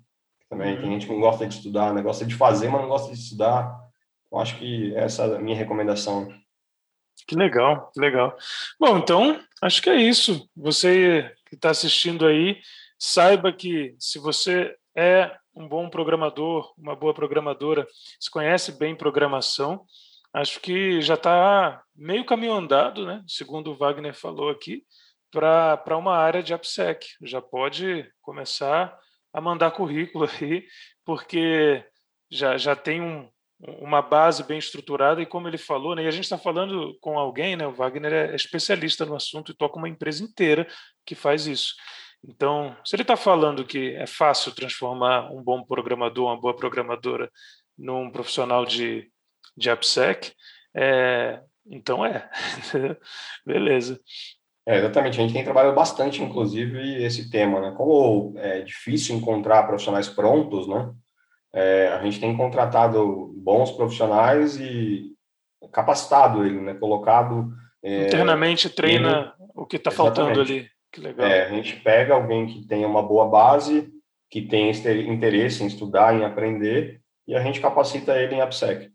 também. 0.50 0.76
Uhum. 0.76 0.82
Tem 0.82 0.92
gente 0.92 1.08
que 1.08 1.14
não 1.14 1.20
gosta 1.20 1.48
de 1.48 1.56
estudar, 1.56 1.94
né? 1.94 2.02
Gosta 2.02 2.26
de 2.26 2.36
fazer, 2.36 2.70
mas 2.70 2.82
não 2.82 2.90
gosta 2.90 3.12
de 3.12 3.20
estudar. 3.20 3.76
Eu 4.32 4.40
acho 4.40 4.58
que 4.58 4.96
essa 4.96 5.24
é 5.24 5.36
a 5.36 5.40
minha 5.40 5.58
recomendação. 5.58 6.32
Que 7.28 7.36
legal, 7.36 7.92
que 7.94 8.00
legal. 8.00 8.36
Bom, 8.80 8.98
então 8.98 9.40
acho 9.62 9.82
que 9.82 9.90
é 9.90 9.96
isso. 9.96 10.48
Você 10.56 11.32
que 11.48 11.56
está 11.56 11.70
assistindo 11.70 12.26
aí, 12.26 12.60
saiba 12.98 13.52
que 13.52 13.96
se 14.00 14.20
você 14.20 14.76
é 14.96 15.32
um 15.56 15.68
bom 15.68 15.90
programador, 15.90 16.74
uma 16.78 16.96
boa 16.96 17.14
programadora, 17.14 17.88
se 18.20 18.30
conhece 18.30 18.72
bem 18.72 18.96
programação, 18.96 19.86
acho 20.34 20.60
que 20.60 21.02
já 21.02 21.14
está 21.14 21.83
meio 21.96 22.26
caminho 22.26 22.54
andado, 22.54 23.06
né? 23.06 23.24
segundo 23.28 23.72
o 23.72 23.76
Wagner 23.76 24.14
falou 24.14 24.50
aqui, 24.50 24.84
para 25.32 25.98
uma 25.98 26.16
área 26.16 26.44
de 26.44 26.54
AppSec. 26.54 27.06
Já 27.24 27.42
pode 27.42 28.10
começar 28.22 28.98
a 29.34 29.42
mandar 29.42 29.72
currículo 29.72 30.30
aí, 30.42 30.66
porque 31.04 31.84
já, 32.30 32.58
já 32.58 32.76
tem 32.76 33.02
um, 33.02 33.30
uma 33.60 34.02
base 34.02 34.44
bem 34.44 34.58
estruturada 34.58 35.22
e 35.22 35.26
como 35.26 35.48
ele 35.48 35.58
falou, 35.58 35.96
né, 35.96 36.04
e 36.04 36.08
a 36.08 36.12
gente 36.12 36.26
está 36.26 36.38
falando 36.38 36.98
com 37.00 37.18
alguém, 37.18 37.56
né, 37.56 37.66
o 37.66 37.74
Wagner 37.74 38.14
é 38.14 38.36
especialista 38.36 39.06
no 39.06 39.16
assunto 39.16 39.52
e 39.52 39.56
toca 39.56 39.78
uma 39.78 39.90
empresa 39.90 40.24
inteira 40.24 40.68
que 41.06 41.16
faz 41.16 41.48
isso. 41.48 41.74
Então, 42.26 42.76
se 42.86 42.96
ele 42.96 43.02
está 43.02 43.18
falando 43.18 43.66
que 43.66 43.96
é 43.96 44.08
fácil 44.08 44.54
transformar 44.56 45.30
um 45.32 45.44
bom 45.44 45.64
programador, 45.64 46.28
uma 46.28 46.40
boa 46.40 46.56
programadora, 46.56 47.30
num 47.78 48.10
profissional 48.10 48.66
de, 48.66 49.10
de 49.58 49.70
AppSec, 49.70 50.34
é, 50.76 51.42
então 51.66 52.06
é. 52.06 52.30
Beleza. 53.46 54.00
É, 54.66 54.78
exatamente, 54.78 55.20
a 55.20 55.22
gente 55.22 55.34
tem 55.34 55.44
trabalhado 55.44 55.76
bastante, 55.76 56.24
inclusive, 56.24 57.04
esse 57.04 57.30
tema, 57.30 57.60
né? 57.60 57.74
Como 57.76 58.34
é 58.38 58.62
difícil 58.62 59.16
encontrar 59.16 59.64
profissionais 59.64 60.08
prontos, 60.08 60.68
né? 60.68 60.94
É, 61.54 61.90
a 61.90 62.02
gente 62.02 62.20
tem 62.20 62.36
contratado 62.36 63.34
bons 63.36 63.72
profissionais 63.72 64.60
e 64.60 65.12
capacitado 65.72 66.46
ele, 66.46 66.62
né? 66.62 66.74
Colocado... 66.76 67.52
É, 67.84 68.08
Internamente 68.08 68.70
treina 68.70 69.34
o 69.54 69.66
que 69.66 69.76
está 69.76 69.92
faltando 69.92 70.40
ali. 70.40 70.70
Que 70.94 71.02
legal. 71.02 71.28
É, 71.28 71.48
a 71.48 71.50
gente 71.50 71.76
pega 71.78 72.14
alguém 72.14 72.46
que 72.46 72.66
tenha 72.68 72.88
uma 72.88 73.02
boa 73.02 73.28
base, 73.28 73.92
que 74.30 74.44
tem 74.44 74.70
interesse 74.70 75.64
em 75.64 75.68
estudar, 75.68 76.16
em 76.16 76.24
aprender, 76.24 77.02
e 77.28 77.36
a 77.36 77.42
gente 77.42 77.60
capacita 77.60 78.18
ele 78.18 78.36
em 78.36 78.42
AppSec. 78.42 78.93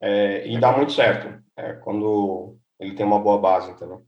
É, 0.00 0.46
e 0.46 0.58
dá 0.58 0.72
muito 0.76 0.92
certo 0.92 1.42
é, 1.56 1.74
quando 1.74 2.56
ele 2.78 2.94
tem 2.94 3.04
uma 3.04 3.18
boa 3.18 3.38
base, 3.38 3.70
entendeu? 3.70 4.04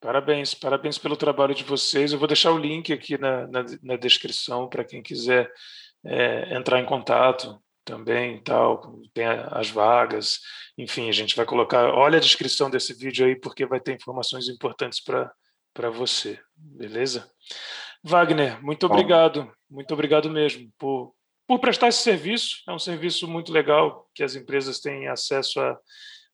Parabéns, 0.00 0.54
parabéns 0.54 0.96
pelo 0.96 1.16
trabalho 1.16 1.54
de 1.54 1.62
vocês. 1.62 2.12
Eu 2.12 2.18
vou 2.18 2.26
deixar 2.26 2.52
o 2.52 2.58
link 2.58 2.90
aqui 2.92 3.18
na, 3.18 3.46
na, 3.46 3.64
na 3.82 3.96
descrição 3.96 4.66
para 4.68 4.84
quem 4.84 5.02
quiser 5.02 5.50
é, 6.04 6.56
entrar 6.56 6.80
em 6.80 6.86
contato 6.86 7.60
também, 7.84 8.42
tal. 8.42 8.98
Tem 9.12 9.26
as 9.26 9.68
vagas, 9.68 10.40
enfim, 10.78 11.08
a 11.08 11.12
gente 11.12 11.36
vai 11.36 11.44
colocar. 11.44 11.92
Olha 11.92 12.16
a 12.16 12.20
descrição 12.20 12.70
desse 12.70 12.94
vídeo 12.94 13.26
aí 13.26 13.36
porque 13.36 13.66
vai 13.66 13.78
ter 13.78 13.92
informações 13.94 14.48
importantes 14.48 15.02
para 15.02 15.30
para 15.72 15.88
você, 15.88 16.38
beleza? 16.56 17.30
Wagner, 18.02 18.62
muito 18.62 18.86
obrigado, 18.86 19.50
muito 19.70 19.94
obrigado 19.94 20.28
mesmo 20.28 20.68
por 20.78 21.14
por 21.50 21.58
prestar 21.58 21.88
esse 21.88 22.04
serviço. 22.04 22.62
É 22.68 22.72
um 22.72 22.78
serviço 22.78 23.26
muito 23.26 23.52
legal 23.52 24.08
que 24.14 24.22
as 24.22 24.36
empresas 24.36 24.78
têm 24.78 25.08
acesso 25.08 25.58
a, 25.58 25.76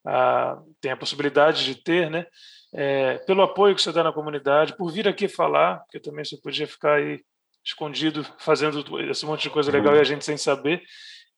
a 0.05 0.61
têm 0.79 0.91
a 0.91 0.97
possibilidade 0.97 1.65
de 1.65 1.73
ter, 1.73 2.07
né? 2.11 2.27
É, 2.71 3.17
pelo 3.25 3.41
apoio 3.41 3.73
que 3.73 3.81
você 3.81 3.91
dá 3.91 4.03
na 4.03 4.13
comunidade, 4.13 4.77
por 4.77 4.91
vir 4.91 5.07
aqui 5.07 5.27
falar, 5.27 5.79
porque 5.79 5.99
também 5.99 6.23
você 6.23 6.37
podia 6.37 6.67
ficar 6.67 6.97
aí 6.97 7.21
escondido 7.65 8.23
fazendo 8.37 8.85
esse 9.09 9.25
monte 9.25 9.41
de 9.41 9.49
coisa 9.49 9.71
legal 9.71 9.95
e 9.95 9.99
a 9.99 10.03
gente 10.03 10.23
sem 10.23 10.37
saber, 10.37 10.83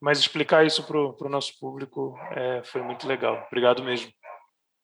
mas 0.02 0.20
explicar 0.20 0.66
isso 0.66 0.84
para 0.84 1.00
o 1.00 1.30
nosso 1.30 1.58
público 1.58 2.20
é, 2.32 2.62
foi 2.66 2.82
muito 2.82 3.08
legal. 3.08 3.46
Obrigado 3.48 3.82
mesmo. 3.82 4.12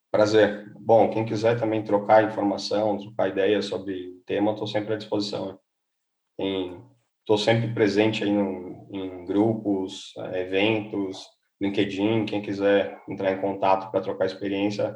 Prazer. 0.09 0.71
Bom, 0.79 1.09
quem 1.09 1.25
quiser 1.25 1.59
também 1.59 1.83
trocar 1.83 2.23
informação, 2.23 2.97
trocar 2.97 3.27
ideias 3.27 3.65
sobre 3.65 4.07
o 4.07 4.23
tema, 4.25 4.53
estou 4.53 4.67
sempre 4.67 4.93
à 4.93 4.97
disposição. 4.97 5.59
Estou 7.25 7.39
sempre 7.39 7.73
presente 7.73 8.23
aí 8.23 8.31
no, 8.31 8.87
em 8.91 9.25
grupos, 9.25 10.13
eh, 10.15 10.41
eventos, 10.41 11.25
LinkedIn, 11.59 12.23
quem 12.25 12.39
quiser 12.39 13.01
entrar 13.09 13.31
em 13.31 13.41
contato 13.41 13.89
para 13.89 13.99
trocar 13.99 14.27
experiência, 14.27 14.95